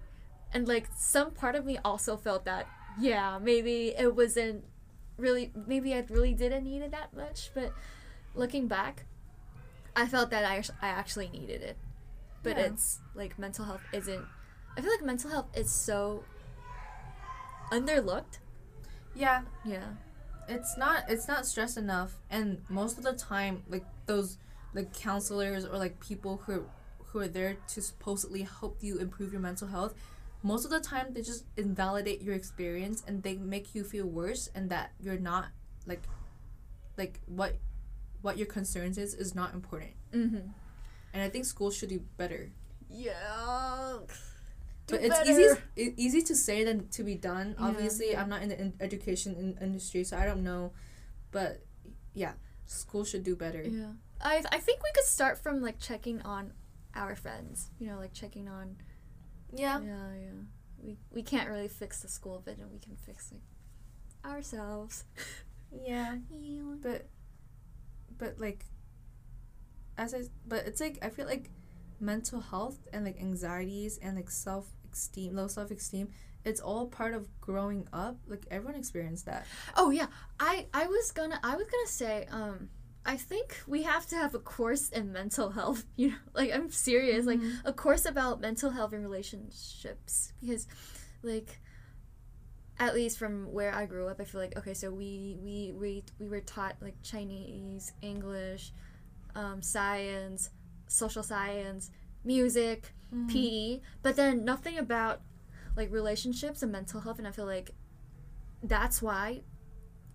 [0.54, 2.66] and like some part of me also felt that
[2.98, 4.64] yeah maybe it wasn't
[5.18, 7.72] really maybe I really didn't need it that much, but
[8.34, 9.04] looking back,
[9.94, 11.76] I felt that I, I actually needed it.
[12.42, 12.64] But Yeah.
[12.64, 14.24] it's like mental health isn't.
[14.76, 16.24] I feel like mental health is so
[17.70, 18.38] underlooked.
[19.14, 19.84] Yeah, Yeah.
[20.48, 24.38] it's not it's not stressed enough, and most of the time, like those
[24.74, 26.64] like counselors or like people who
[27.06, 29.94] who are there to supposedly help you improve your mental health.
[30.44, 34.50] Most of the time, they just invalidate your experience and they make you feel worse,
[34.54, 35.46] and that you're not
[35.86, 36.02] like
[37.00, 37.56] like what
[38.22, 40.46] what your concerns is is not important Mm-hmm.
[41.12, 42.48] and i think schools should do better
[42.88, 43.98] Yeah.
[44.86, 45.46] but Do it's easy
[46.06, 47.66] easy to say than to be done Yeah.
[47.68, 50.72] obviously i'm not in the in- education in- industry so i don't know
[51.32, 51.60] but
[52.14, 52.32] yeah
[52.66, 53.92] school should do better Yeah.
[54.20, 56.52] I I think we could start from like checking on
[56.94, 57.68] our friends.
[57.80, 58.76] You know, like checking on.
[59.54, 60.40] Yeah Yeah, yeah.
[60.82, 63.42] We we can't really fix the school and we can fix like
[64.32, 65.04] ourselves.
[65.86, 66.76] yeah Yeah.
[66.82, 67.08] but
[68.18, 68.64] but like
[69.96, 71.50] as i but it's like i feel like
[72.00, 76.08] mental health and like anxieties and like self-esteem low self-esteem
[76.44, 79.46] it's all part of growing up like everyone experienced that
[79.76, 82.68] Oh yeah, I I was gonna I was gonna say um
[83.06, 85.84] I think we have to have a course in mental health.
[85.96, 90.66] You know, like I'm serious, like a course about mental health and relationships because,
[91.22, 91.60] like,
[92.78, 96.04] at least from where I grew up, I feel like okay, so we we we
[96.18, 98.72] we were taught like Chinese, English,
[99.34, 100.50] um, science,
[100.88, 101.90] social science,
[102.24, 102.92] music,
[103.28, 105.20] PE, but then nothing about
[105.76, 107.70] like relationships and mental health, and I feel like
[108.62, 109.42] that's why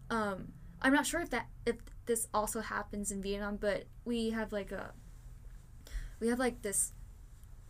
[0.10, 0.48] um
[0.82, 1.76] i'm not sure if that if
[2.10, 4.92] this also happens in vietnam but we have like a
[6.20, 6.92] we have like this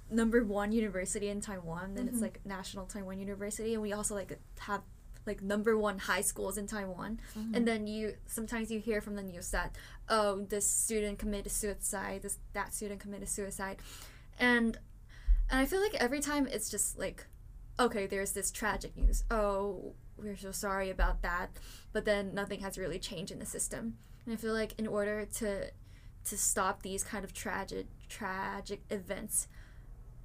[0.09, 2.23] number one university in taiwan and it's mm-hmm.
[2.23, 4.81] like national taiwan university and we also like have
[5.25, 7.19] like number one high schools in taiwan.
[7.37, 7.53] Mm-hmm.
[7.53, 9.75] And then you sometimes you hear from the news that
[10.07, 13.77] oh this student committed suicide this that student committed suicide.
[14.39, 14.77] And
[15.51, 17.27] and i feel like every time it's just like
[17.77, 19.23] okay there's this tragic news.
[19.29, 21.49] Oh we're so sorry about that.
[21.93, 23.97] But then nothing has really changed in the system
[24.29, 25.65] and i feel like in order to
[26.23, 29.47] to stop these kind of tragic tragic events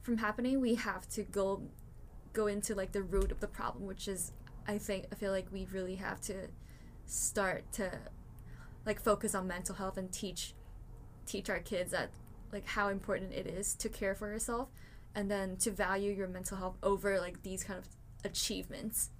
[0.02, 1.62] from happening we have to go
[2.34, 4.32] go into like the root of the problem which is
[4.68, 6.34] i think i feel like we really have to
[7.06, 7.90] start to
[8.84, 10.54] like focus on mental health and teach
[11.26, 12.10] teach our kids that
[12.52, 14.68] like how important it is to care for yourself
[15.14, 17.86] and then to value your mental health over like these kind of
[18.24, 19.10] achievements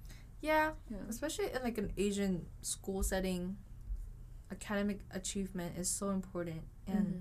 [0.41, 0.97] yeah Yeah.
[1.09, 3.57] especially in like an asian school setting
[4.55, 7.17] academic achievement is so important and mm-hmm.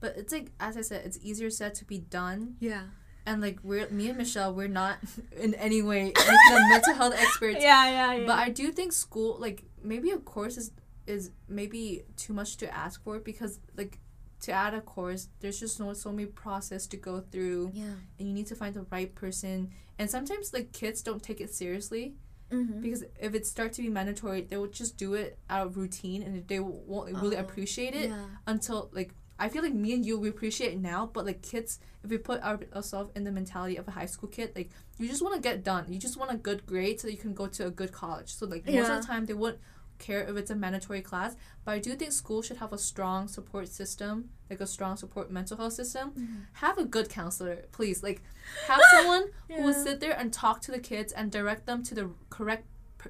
[0.00, 2.56] but it's like as i said it's easier said to be done.
[2.60, 2.84] Yeah.
[3.26, 4.98] And like we're me and michelle we're not
[5.36, 7.58] in any way like, the mental health experts.
[7.60, 8.26] Yeah yeah.
[8.26, 10.72] But i do think school like maybe a course is
[11.06, 13.98] is maybe too much to ask for because like
[14.40, 17.70] to add a course there's just no so many process to go through.
[17.74, 17.94] Yeah.
[18.18, 19.70] And you need to find the right person.
[19.98, 22.14] And sometimes like kids don't take it seriously
[22.50, 22.80] mm-hmm.
[22.80, 26.22] because if it starts to be mandatory they will just do it out of routine
[26.22, 30.04] and they won't really Oh, appreciate it yeah until like I feel like me and
[30.04, 33.32] you we appreciate it now, but like kids, if we put our, ourselves in the
[33.32, 35.86] mentality of a high school kid, like you just want to get done.
[35.88, 38.34] You just want a good grade so that you can go to a good college.
[38.34, 39.58] So like most of the time they wouldn't
[40.00, 43.28] care if it's a mandatory class, but I do think school should have a strong
[43.28, 46.10] support system, like a strong support mental health system.
[46.10, 46.40] Mm-hmm.
[46.54, 48.02] Have a good counselor, please.
[48.02, 48.22] Like
[48.66, 51.94] have someone who will sit there and talk to the kids and direct them to
[51.94, 52.66] the correct,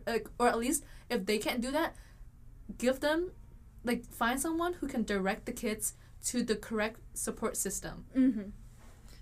[0.06, 1.96] like, or at least if they can't do that,
[2.76, 3.30] give them,
[3.84, 5.94] like find someone who can direct the kids
[6.26, 8.04] to the correct support system.
[8.14, 8.50] mm-hmm.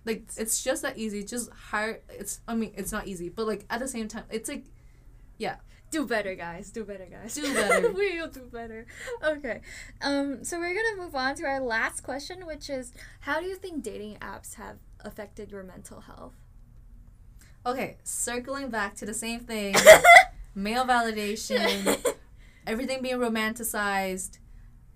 [0.04, 1.22] Like it's just that easy.
[1.22, 2.00] Just hire.
[2.08, 4.64] It's I mean it's not easy, but like at the same time, it's like
[5.90, 7.90] do better guys do better guys Do better.
[7.92, 8.86] we'll do better
[9.24, 9.60] okay
[10.02, 13.56] um so we're gonna move on to our last question which is how do you
[13.56, 16.34] think dating apps have affected your mental health
[17.66, 17.96] okay.
[18.02, 19.74] Circling back to the same thing,
[20.54, 21.98] male validation,
[22.66, 24.38] everything being romanticized.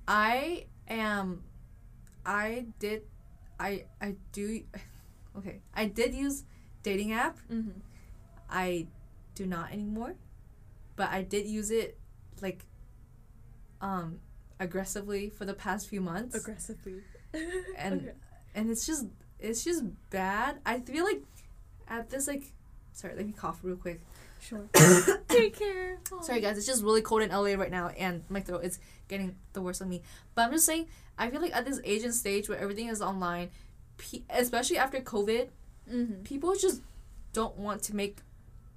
[0.09, 1.43] I am.
[2.25, 3.03] I did.
[3.61, 4.63] I I do.
[5.37, 6.45] Okay, I did use
[6.83, 7.39] dating app.
[7.51, 7.79] mm-hmm.
[8.49, 8.87] I
[9.35, 10.15] do not anymore,
[11.03, 11.99] but I did use it
[12.41, 12.65] like
[13.81, 14.21] um
[14.61, 16.37] aggressively for the past few months.
[16.37, 17.01] aggressively
[17.77, 18.13] And- Okay.
[18.55, 19.07] and it's just
[19.41, 20.61] it's just bad.
[20.65, 21.23] I feel like
[21.89, 22.45] at this like
[22.93, 24.01] sorry, let me cough real quick.
[24.41, 24.69] sure
[25.29, 28.63] take care Sorry guys, it's just really cold in LA right now and my throat
[28.63, 28.79] is
[29.09, 30.03] getting the worst of me.
[30.37, 30.87] But I'm just saying
[31.19, 33.51] I feel like at this age and stage where everything is online,
[33.99, 35.49] pe- especially after COVID,
[35.93, 36.23] mm-hmm.
[36.23, 36.81] people just
[37.33, 38.19] don't want to make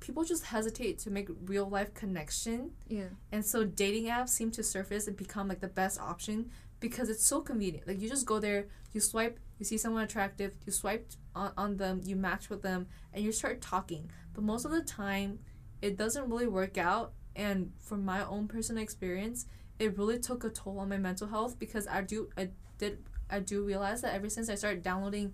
[0.05, 2.71] people just hesitate to make real life connection.
[2.87, 3.09] Yeah.
[3.31, 7.25] And so dating apps seem to surface and become like the best option because it's
[7.25, 7.87] so convenient.
[7.87, 11.77] Like you just go there you swipe you see someone attractive you swipe on, on
[11.77, 14.09] them you match with them and you start talking.
[14.33, 15.39] But most of the time
[15.81, 17.13] it doesn't really work out.
[17.35, 19.47] And from my own personal experience
[19.79, 22.97] it really took a toll on my mental health because i do i did
[23.29, 25.33] i do realize that ever since i started downloading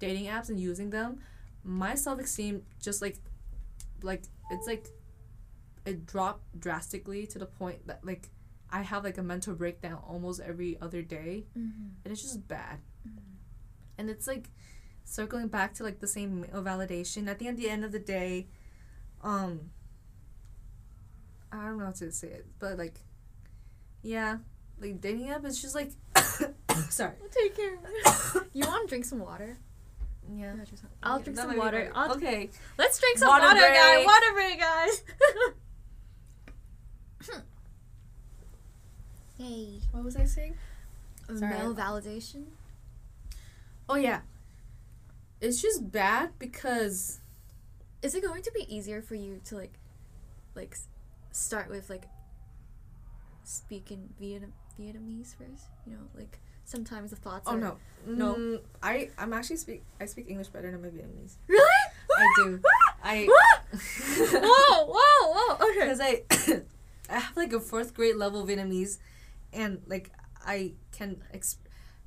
[0.00, 1.20] dating apps and using them
[1.62, 3.18] my self-esteem just like
[4.06, 4.86] like it's like
[5.84, 8.28] it dropped drastically to the point that like
[8.70, 11.88] I have like a mental breakdown almost every other day, Mm-hmm.
[12.04, 12.78] and it's just bad.
[13.98, 14.50] And it's like
[15.04, 17.28] circling back to like the same validation.
[17.28, 18.48] At the end, the end of the day,
[19.22, 19.70] um,
[21.52, 23.00] I don't know how to say it, but like,
[24.02, 24.38] yeah,
[24.78, 25.92] like dating app is just like,
[26.90, 27.78] sorry, Take care.
[28.52, 29.56] you want to drink some water?
[30.34, 30.52] Yeah.
[31.02, 31.90] I'll Yeah, drink some water.
[31.94, 32.50] I'll, okay.
[32.78, 34.06] Let's drink some Water water, guys.
[34.06, 35.02] Water break, guys.
[39.38, 39.80] Yay.
[39.92, 40.54] What was I saying?
[41.34, 41.52] Sorry.
[41.52, 42.44] Male validation.
[43.88, 44.20] Oh yeah.
[45.40, 47.20] It's just bad because
[48.02, 49.74] Is it going to be easier for you to like,
[50.54, 50.76] like,
[51.32, 52.04] start with like,
[53.44, 55.66] speaking Vietnam Vietnamese first?
[55.86, 57.44] You know, like sometimes the thoughts.
[57.46, 58.34] oh are, no No.
[58.34, 61.36] Mm, I I'm actually speak I speak English better than my Vietnamese.
[61.48, 61.82] Really?
[62.16, 62.60] I do.
[63.02, 63.26] I
[64.32, 65.54] whoa, whoa, whoa.
[65.70, 65.80] Okay.
[65.80, 66.22] because I
[67.14, 68.98] I have like a fourth grade level Vietnamese,
[69.52, 70.10] and like
[70.44, 71.22] I can.
[71.32, 71.58] Exp-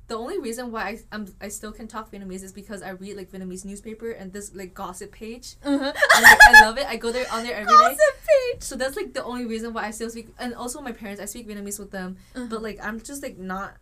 [0.08, 3.16] the only reason why I I'm, I still can talk Vietnamese is because I read
[3.16, 5.54] like Vietnamese newspaper and this like gossip page.
[5.64, 5.92] Uh-huh.
[5.92, 6.86] And, like, I love it.
[6.86, 7.78] I go there on there every day.
[7.78, 8.62] Gossip page.
[8.62, 10.34] So that's like the only reason why I still speak.
[10.38, 12.16] And also my parents, I speak Vietnamese with them.
[12.34, 12.46] Uh-huh.
[12.50, 13.76] But like I'm just like not.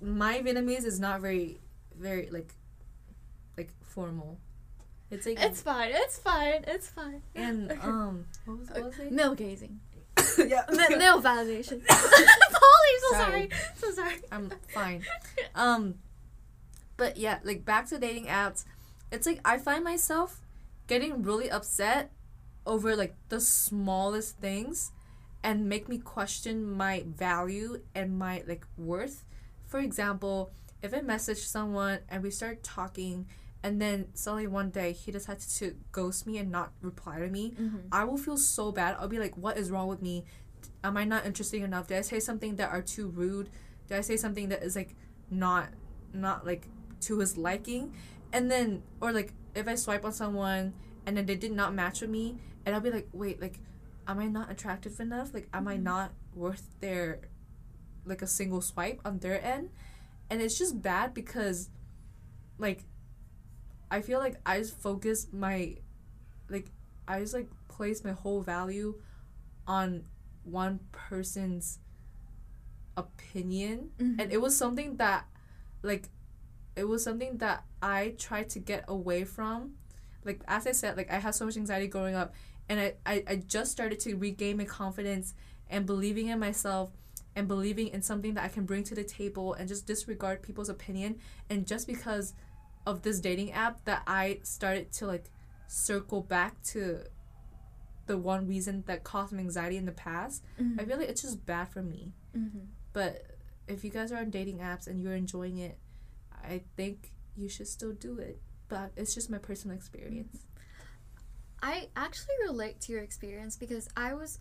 [0.00, 1.60] My Vietnamese is not very,
[1.98, 2.52] very like,
[3.56, 4.38] like formal.
[5.10, 5.92] It's like It's fine.
[5.94, 6.64] It's fine.
[6.66, 7.22] It's fine.
[7.34, 9.12] and um what was, what was it?
[9.12, 9.80] Male gazing.
[10.38, 10.64] yeah.
[10.70, 11.86] Ma- male validation.
[11.88, 13.48] Polly, so Sorry.
[13.48, 13.50] sorry.
[13.76, 14.14] So sorry.
[14.32, 15.02] I'm fine.
[15.54, 15.94] Um,
[16.96, 18.64] but yeah, like back to dating apps,
[19.12, 20.40] it's like I find myself
[20.86, 22.10] getting really upset
[22.66, 24.90] over like the smallest things
[25.42, 29.22] and make me question my value and my like worth.
[29.66, 30.50] For example,
[30.82, 33.26] if I message someone and we start talking
[33.62, 37.54] and then suddenly one day he decides to ghost me and not reply to me,
[37.60, 37.88] Mm-hmm.
[37.90, 38.96] I will feel so bad.
[38.98, 40.24] I'll be like, what is wrong with me?
[40.84, 41.88] Am I not interesting enough?
[41.88, 43.50] Did I say something that are too rude?
[43.88, 44.94] Did I say something that is like
[45.30, 45.68] not
[46.12, 46.68] not like
[47.02, 47.92] to his liking?
[48.32, 50.74] And then or like if I swipe on someone
[51.06, 53.58] and then they did not match with me and I'll be like, wait, like
[54.06, 55.34] am I not attractive enough?
[55.34, 57.20] Like am I not worth their
[58.06, 59.70] like a single swipe on their end?
[60.30, 61.68] And it's just bad because
[62.58, 62.84] like
[63.90, 65.76] I feel like I just focus my
[66.48, 66.66] like
[67.06, 68.94] I just like place my whole value
[69.66, 70.04] on
[70.44, 71.78] one person's
[72.96, 74.20] opinion Mhm.
[74.20, 75.26] and it was something that
[75.82, 76.08] like
[76.74, 79.74] it was something that I tried to get away from
[80.24, 82.34] like as I said like I had so much anxiety growing up
[82.68, 85.34] and I, I, I just started to regain my confidence
[85.68, 86.90] and believing in myself
[87.36, 90.70] and believing in something that I can bring to the table and just disregard people's
[90.70, 92.34] opinion and just because
[92.86, 95.26] of this dating app that I started to like
[95.68, 97.02] circle back to
[98.06, 100.42] the one reason that caused me anxiety in the past.
[100.78, 102.14] I feel like it's just bad for me.
[102.36, 102.66] Mm-hmm.
[102.92, 103.36] But
[103.68, 105.76] if you guys are on dating apps and you're enjoying it,
[106.42, 108.40] I think you should still do it.
[108.68, 110.46] But it's just my personal experience.
[111.62, 114.38] I actually relate to your experience because I was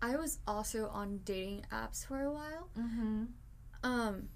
[0.00, 2.68] I was also on dating apps for a while.
[2.78, 3.24] Mm-hmm.
[3.82, 4.28] Um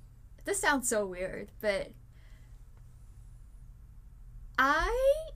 [0.44, 1.92] this sounds so weird, but
[4.58, 5.28] I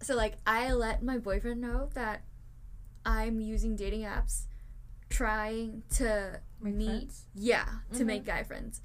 [0.00, 2.22] so like I let my boyfriend know that
[3.04, 4.44] I'm using dating apps
[5.10, 7.24] trying to Make meet friends?
[7.34, 8.06] yeah, to Mhm.
[8.06, 8.80] make guy friends.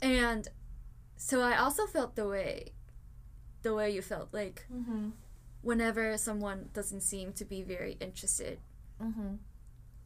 [0.00, 0.48] And
[1.16, 2.72] so I also felt the way
[3.62, 5.10] the way you felt like Mm-hmm.
[5.62, 8.58] whenever someone doesn't seem to be very interested
[9.02, 9.34] Mm-hmm.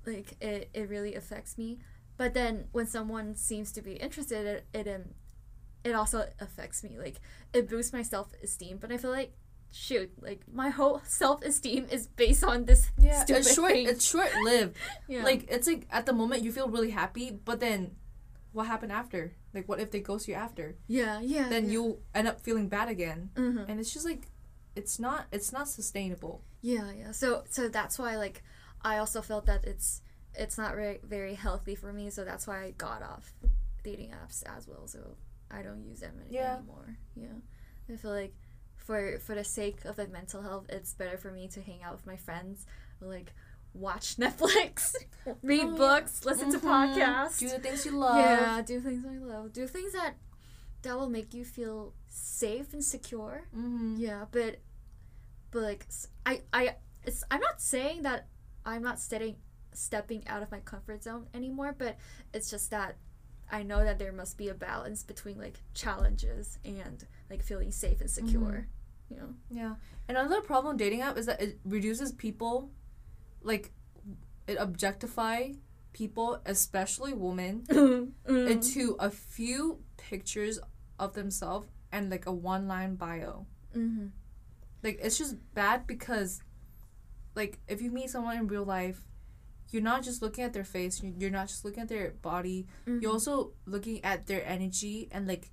[0.07, 1.78] like it, it really affects me
[2.16, 5.03] but then when someone seems to be interested it it, um,
[5.84, 7.20] it also affects me like
[7.53, 9.32] it boosts my self-esteem but i feel like
[9.72, 13.72] shoot like my whole self-esteem is based on this Yeah, stupid it's short.
[13.72, 13.88] thing.
[13.88, 14.76] It's short lived.
[15.09, 15.22] yeah.
[15.24, 17.97] Like it's like at the moment you feel really happy, but then
[18.53, 19.32] what happened after?
[19.53, 20.76] Like what if they ghost you after?
[20.88, 21.72] yeah yeah Then yeah.
[21.72, 23.68] you end up feeling bad again, Mhm.
[23.68, 24.28] and it's just like
[24.74, 26.42] it's not it's not sustainable.
[26.62, 27.11] Yeah, yeah.
[27.12, 28.42] So so that's why like
[28.83, 30.03] I also felt that it's
[30.35, 33.33] it's not very very healthy for me, so that's why I got off
[33.83, 34.87] dating apps as well.
[34.87, 35.16] So
[35.51, 36.57] I don't use them Yeah.
[36.57, 36.97] anymore.
[37.14, 37.39] Yeah.
[37.93, 38.35] I feel like
[38.77, 41.93] for for the sake of my mental health, it's better for me to hang out
[41.93, 42.66] with my friends,
[43.01, 43.33] like
[43.74, 44.95] watch Netflix,
[45.43, 45.77] read Oh, yeah.
[45.77, 46.62] books, listen to Mhm.
[46.95, 47.39] podcasts.
[47.39, 48.16] Do the things you love.
[48.18, 49.53] yeah, do things I love.
[49.53, 50.14] Do things that
[50.83, 53.45] that will make you feel safe and secure.
[53.57, 53.97] Mm-hmm.
[53.99, 54.61] Yeah, but
[55.51, 55.87] but like
[56.24, 58.27] I I it's I'm not saying that
[58.67, 59.37] I'm not stepping
[59.73, 61.97] stepping out of my comfort zone anymore, but
[62.35, 62.97] it's just that
[63.51, 68.01] I know that there must be a balance between like challenges and like feeling safe
[68.01, 68.67] and secure.
[69.09, 69.35] You know.
[69.51, 69.75] Yeah.
[70.09, 72.71] And another problem with dating app is that it reduces people,
[73.43, 73.71] like,
[74.49, 75.53] it objectify
[75.93, 77.64] people, especially women,
[78.27, 78.51] Mm.
[78.51, 80.59] into a few pictures
[80.99, 83.47] of themselves and like a one line bio.
[83.77, 84.11] Mhm.
[84.83, 86.43] Like it's just bad because
[87.37, 89.05] like if you meet someone in real life,
[89.70, 92.66] you're not just looking at their face, you- you're not just looking at their body,
[92.87, 93.03] Mhm.
[93.03, 95.51] you're also looking at their energy and like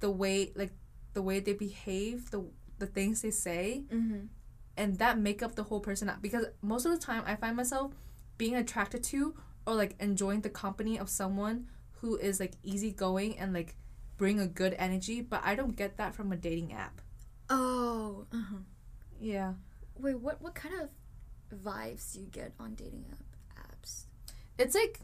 [0.00, 0.72] the way like
[1.14, 2.40] the way they behave, the
[2.78, 4.28] the things they say, Mhm.
[4.76, 7.92] and that make up the whole person because most of the time I find myself
[8.38, 9.34] being attracted to
[9.66, 11.66] or like enjoying the company of someone
[12.00, 13.76] who is like easygoing and like
[14.18, 17.00] bring a good energy, but I don't get that from a dating app.
[17.48, 18.26] Oh.
[18.32, 18.58] Uh-huh.
[19.20, 19.54] Yeah.
[19.98, 20.90] Wait, what what kind of
[21.54, 24.04] vibes you get on dating app apps?
[24.58, 25.00] It's like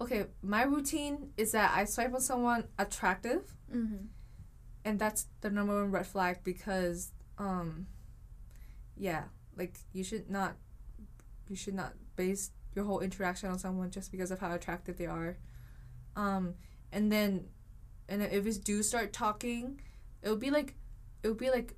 [0.00, 4.08] okay, my routine is that I swipe on someone attractive Mhm.
[4.84, 7.86] and that's the number one red flag because um
[8.96, 9.24] yeah,
[9.56, 10.56] like you should not
[11.48, 15.06] you should not base your whole interaction on someone just because of how attractive they
[15.06, 15.36] are.
[16.16, 16.54] Um
[16.92, 17.48] and then
[18.08, 19.80] and if we do start talking,
[20.22, 20.74] it'll be like
[21.22, 21.76] it'll be like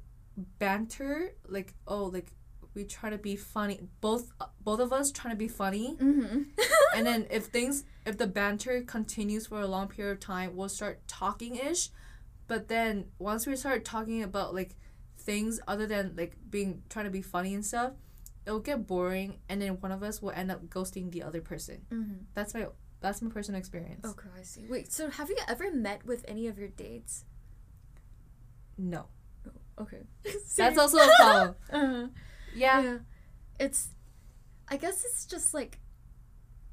[0.58, 2.32] banter, like oh like
[2.76, 6.46] we try to be funny both both of us trying to be funny Mhm.
[6.94, 10.68] and then if things if the banter continues for a long period of time we'll
[10.68, 11.88] start talking ish
[12.46, 14.76] but then once we start talking about like
[15.18, 17.92] things other than like being trying to be funny and stuff
[18.46, 21.86] it'll get boring and then one of us will end up ghosting the other person
[21.90, 22.18] Mhm.
[22.34, 22.66] that's my
[23.00, 24.66] that's my personal experience Okay, I see.
[24.68, 27.24] Wait, so have you ever met with any of your dates?
[28.78, 29.06] no
[29.78, 30.02] Okay.
[30.56, 32.06] that's also a problem uh
[32.56, 32.98] yeah, yeah.
[33.60, 33.90] It's
[34.68, 35.78] I guess it's just like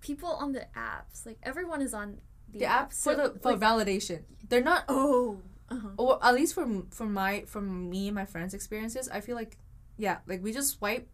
[0.02, 1.26] people on the apps.
[1.26, 2.18] Like everyone is on
[2.54, 3.04] the, the app apps.
[3.04, 5.40] for the for like, validation they're not Oh.
[5.70, 5.90] Uh-huh.
[5.98, 9.58] or at least from from my from me and my friends experiences i feel like
[9.98, 11.08] yeah like we just swipe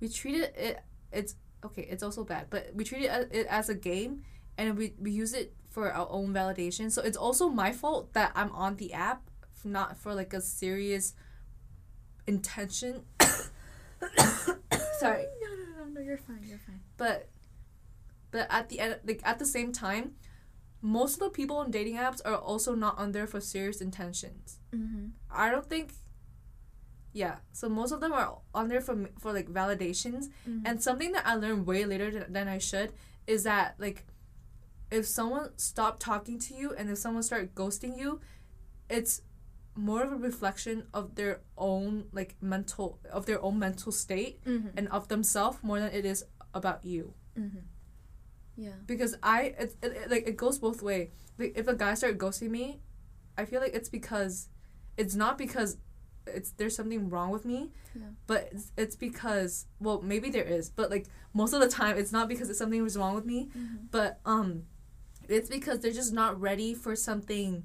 [0.00, 0.80] we treat it, it
[1.12, 4.22] it's okay it's also bad but we treat it as, it as a game
[4.58, 8.30] and we, we use it for our own validation so it's also my fault that
[8.34, 9.22] i'm on the app
[9.64, 11.14] not for like a serious
[12.26, 13.02] intention
[15.00, 16.40] sorry No, no, no, no, you're fine.
[16.48, 16.80] You're fine.
[16.96, 17.28] but
[18.30, 20.12] but at the end like at the same time
[20.80, 24.58] most of the people on dating apps are also not on there for serious intentions
[24.74, 25.06] Mm-hmm.
[25.30, 25.92] I don't think.
[27.12, 30.62] Yeah, so most of them are on there for for like validations, Mhm.
[30.64, 32.92] and something that I learned way later than, than I should
[33.28, 34.04] is that like,
[34.90, 38.20] if someone stopped talking to you and if someone started ghosting you,
[38.90, 39.22] it's
[39.76, 44.68] more of a reflection of their own like mental of their own mental state Mm-hmm.
[44.78, 47.14] and of themselves more than it is about you.
[47.38, 47.58] Mm-hmm.
[48.56, 48.70] Yeah.
[48.86, 51.10] Because I it, it, it like it goes both way.
[51.38, 52.80] Like if a guy started ghosting me,
[53.36, 54.48] I feel like it's because,
[54.96, 55.78] it's not because,
[56.26, 58.02] it's there's something wrong with me, Yeah.
[58.28, 62.12] but it's, it's because well maybe there is, but like most of the time it's
[62.12, 63.86] not because it's something was wrong with me, Mm-hmm.
[63.90, 64.62] but um,
[65.28, 67.64] it's because they're just not ready for something.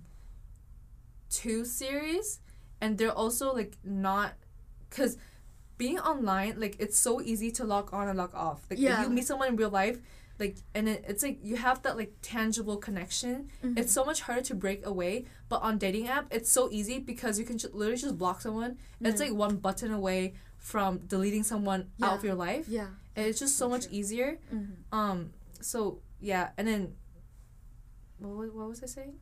[1.30, 2.40] Too serious,
[2.82, 4.34] and they're also like not,
[4.90, 5.18] cause
[5.78, 8.62] being online like it's so easy to log on and log off.
[8.70, 9.00] Like Yeah.
[9.02, 10.00] if you meet someone in real life,
[10.40, 13.78] like and it, it's like you have that like tangible connection Mm-hmm.
[13.78, 17.38] it's so much harder to break away but on dating app it's so easy because
[17.38, 21.90] you can ju- literally just block someone it's like one button away from deleting someone
[22.02, 22.88] out of your life Yeah.
[23.18, 23.98] and it's just so much true.
[24.00, 24.96] easier Mm-hmm.
[24.98, 26.94] um so yeah and then
[28.20, 29.16] what, what was i saying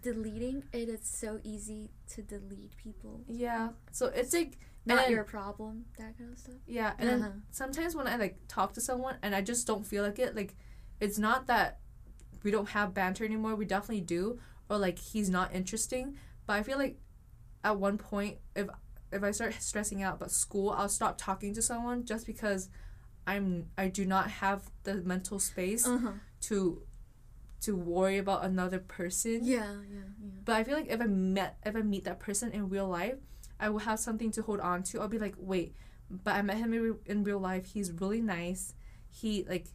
[0.00, 3.20] Deleting it is so easy to delete people.
[3.28, 5.84] yeah so it's like Not then- your problem.
[5.98, 6.54] That kind of stuff.
[6.66, 7.18] Yeah, and Uh-huh.
[7.20, 10.34] then sometimes when I like talk to someone and I just don't feel like it,
[10.34, 10.56] like
[10.98, 11.78] it's not that
[12.42, 13.54] we don't have banter anymore.
[13.54, 16.16] We definitely do, or like he's not interesting.
[16.46, 16.98] But I feel like
[17.62, 18.68] at one point, if
[19.12, 22.68] if I start stressing out about school, I'll stop talking to someone just because
[23.26, 26.12] I'm I do not have the mental space Uh huh.
[26.48, 26.82] to
[27.62, 29.40] to worry about another person.
[29.44, 29.64] Yeah.
[29.88, 30.08] Yeah.
[30.20, 30.30] Yeah.
[30.44, 33.16] But I feel like if I met if I meet that person in real life,
[33.58, 35.00] I will have something to hold on to.
[35.00, 35.74] I'll be like, wait,
[36.10, 37.66] but I met him in, re- in real life.
[37.66, 38.74] He's really nice.
[39.08, 39.66] He like,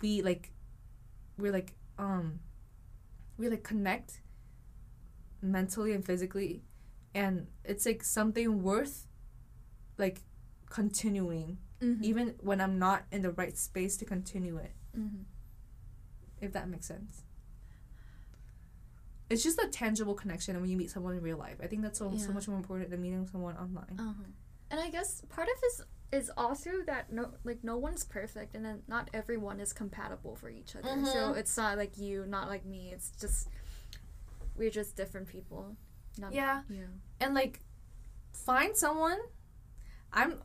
[0.00, 0.52] we like,
[1.38, 2.40] we're like um,
[3.38, 4.20] we like connect
[5.40, 6.62] mentally and physically,
[7.14, 9.06] and it's like something worth,
[9.98, 10.22] like,
[10.70, 12.04] continuing Mm-hmm.
[12.04, 14.70] even when I'm not in the right space to continue it.
[14.96, 15.22] Mm-hmm.
[16.42, 17.22] If that makes sense.
[19.30, 21.56] It's just a tangible connection when you meet someone in real life.
[21.62, 23.96] I think that's so, so much more important than meeting someone online.
[23.98, 24.24] Uh-huh.
[24.70, 25.80] And I guess part of this
[26.12, 30.50] is also that no like no one's perfect and then not everyone is compatible for
[30.50, 30.88] each other.
[31.06, 31.36] So Mhm.
[31.38, 32.90] it's not like you, not like me.
[32.92, 33.48] It's just
[34.56, 35.76] we're just different people.
[36.18, 36.62] Not, Yeah.
[36.68, 36.82] Yeah.
[37.20, 37.60] And like
[38.32, 39.18] find someone
[40.12, 40.42] I'm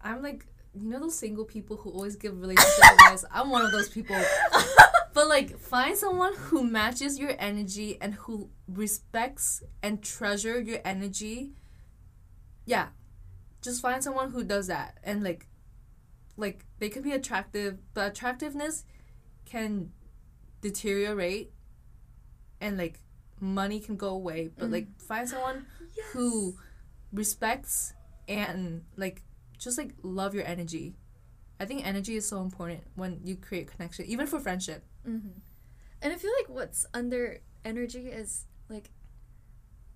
[0.00, 3.24] I'm like you know those single people who always give relationship advice.
[3.32, 4.16] I'm one of those people.
[5.14, 11.52] but like, find someone who matches your energy and who respects and treasure your energy.
[12.66, 12.88] Yeah,
[13.62, 15.46] just find someone who does that and like,
[16.36, 18.84] like they can be attractive, but attractiveness
[19.44, 19.90] can
[20.60, 21.52] deteriorate,
[22.60, 22.98] and like
[23.40, 24.50] money can go away.
[24.56, 25.02] But like, mm.
[25.02, 25.66] find someone
[26.12, 26.56] who
[27.12, 27.92] respects
[28.26, 29.22] and like
[29.64, 30.94] just like love your energy.
[31.60, 34.84] I think energy is so important when you create connection, even for friendship.
[35.08, 35.38] Mm-hmm.
[36.02, 38.90] And I feel like what's under energy is like,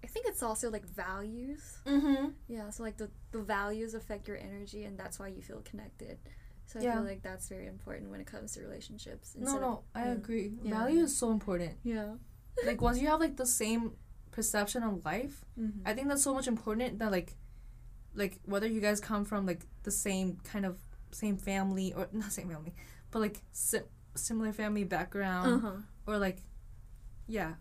[0.03, 1.79] I think it's also like values.
[1.85, 2.29] Mm-hmm.
[2.49, 6.19] Yeah, so like the, the values affect your energy, and that's why you feel connected.
[6.67, 6.95] So I Yeah.
[6.95, 9.35] feel like that's very important when it comes to relationships.
[9.35, 10.13] No, instead of- no, I yeah.
[10.13, 10.53] agree.
[10.63, 10.79] Yeah.
[10.79, 11.77] Value is so important.
[11.83, 12.15] Yeah.
[12.65, 13.93] Like once you have like the same
[14.31, 15.81] perception of life, Mm-hmm.
[15.89, 17.35] I think that's so much important that like,
[18.19, 20.77] like whether you guys come from like the same kind of
[21.13, 22.75] same family or not same family,
[23.11, 23.79] but like si-
[24.15, 25.77] similar family background uh-huh.
[26.07, 26.43] or like,
[27.27, 27.55] yeah.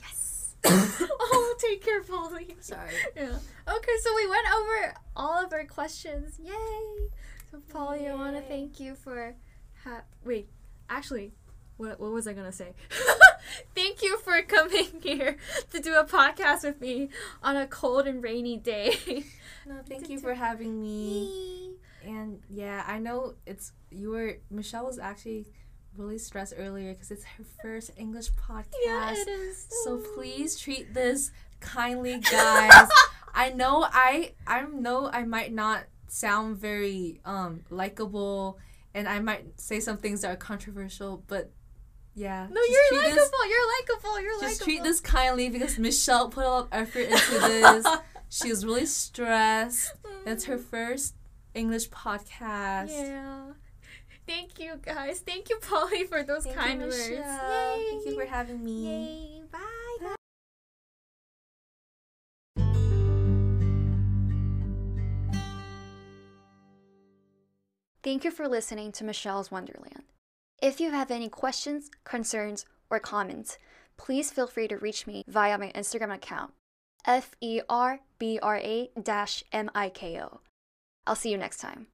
[0.00, 0.56] Yes.
[0.64, 2.56] oh, take care, Polly.
[2.60, 2.90] Sorry.
[3.14, 3.38] Yeah.
[3.68, 6.40] Okay, so we went over all of our questions.
[6.42, 7.10] Yay!
[7.50, 9.34] So, Polly, I want to thank you for.
[9.84, 10.48] Ha- Wait,
[10.88, 11.32] actually,
[11.76, 12.72] what, what was I going to say?
[13.74, 15.36] thank you for coming here
[15.70, 17.08] to do a podcast with me
[17.42, 19.24] on a cold and rainy day.
[19.66, 21.72] No, thank you for having me.
[22.04, 25.46] And yeah, I know it's you were Michelle was actually
[25.96, 28.66] really stressed earlier because it's her first English podcast.
[28.84, 29.66] yeah, it is.
[29.84, 31.30] So please treat this
[31.60, 32.88] kindly, guys.
[33.34, 38.58] I know I I know I might not sound very um likable
[38.94, 41.50] and I might say some things that are controversial, but
[42.14, 42.46] yeah.
[42.50, 43.16] No, just you're likable.
[43.16, 44.20] this- You're likable.
[44.20, 44.48] You're likable.
[44.48, 47.86] just treat this kindly because Michelle put a lot of effort into this.
[48.28, 49.92] she was really stressed.
[50.24, 50.64] That's her mm-hmm.
[50.64, 51.14] first
[51.54, 52.88] English podcast.
[52.88, 53.52] Yeah.
[54.26, 55.20] Thank you, guys.
[55.20, 57.08] Thank you, Polly, for those Thank kind you, words.
[57.08, 57.86] Yay.
[57.90, 58.86] Thank you for having me.
[58.86, 59.42] Yay.
[59.52, 60.14] Bye.
[68.02, 70.04] Thank you for listening to Michelle's Wonderland.
[70.64, 73.58] If you have any questions, concerns, or comments,
[73.98, 76.54] please feel free to reach me via my Instagram account,
[77.04, 78.88] F E R B R A
[79.52, 80.40] M I K O.
[81.06, 81.88] I'll see you next time.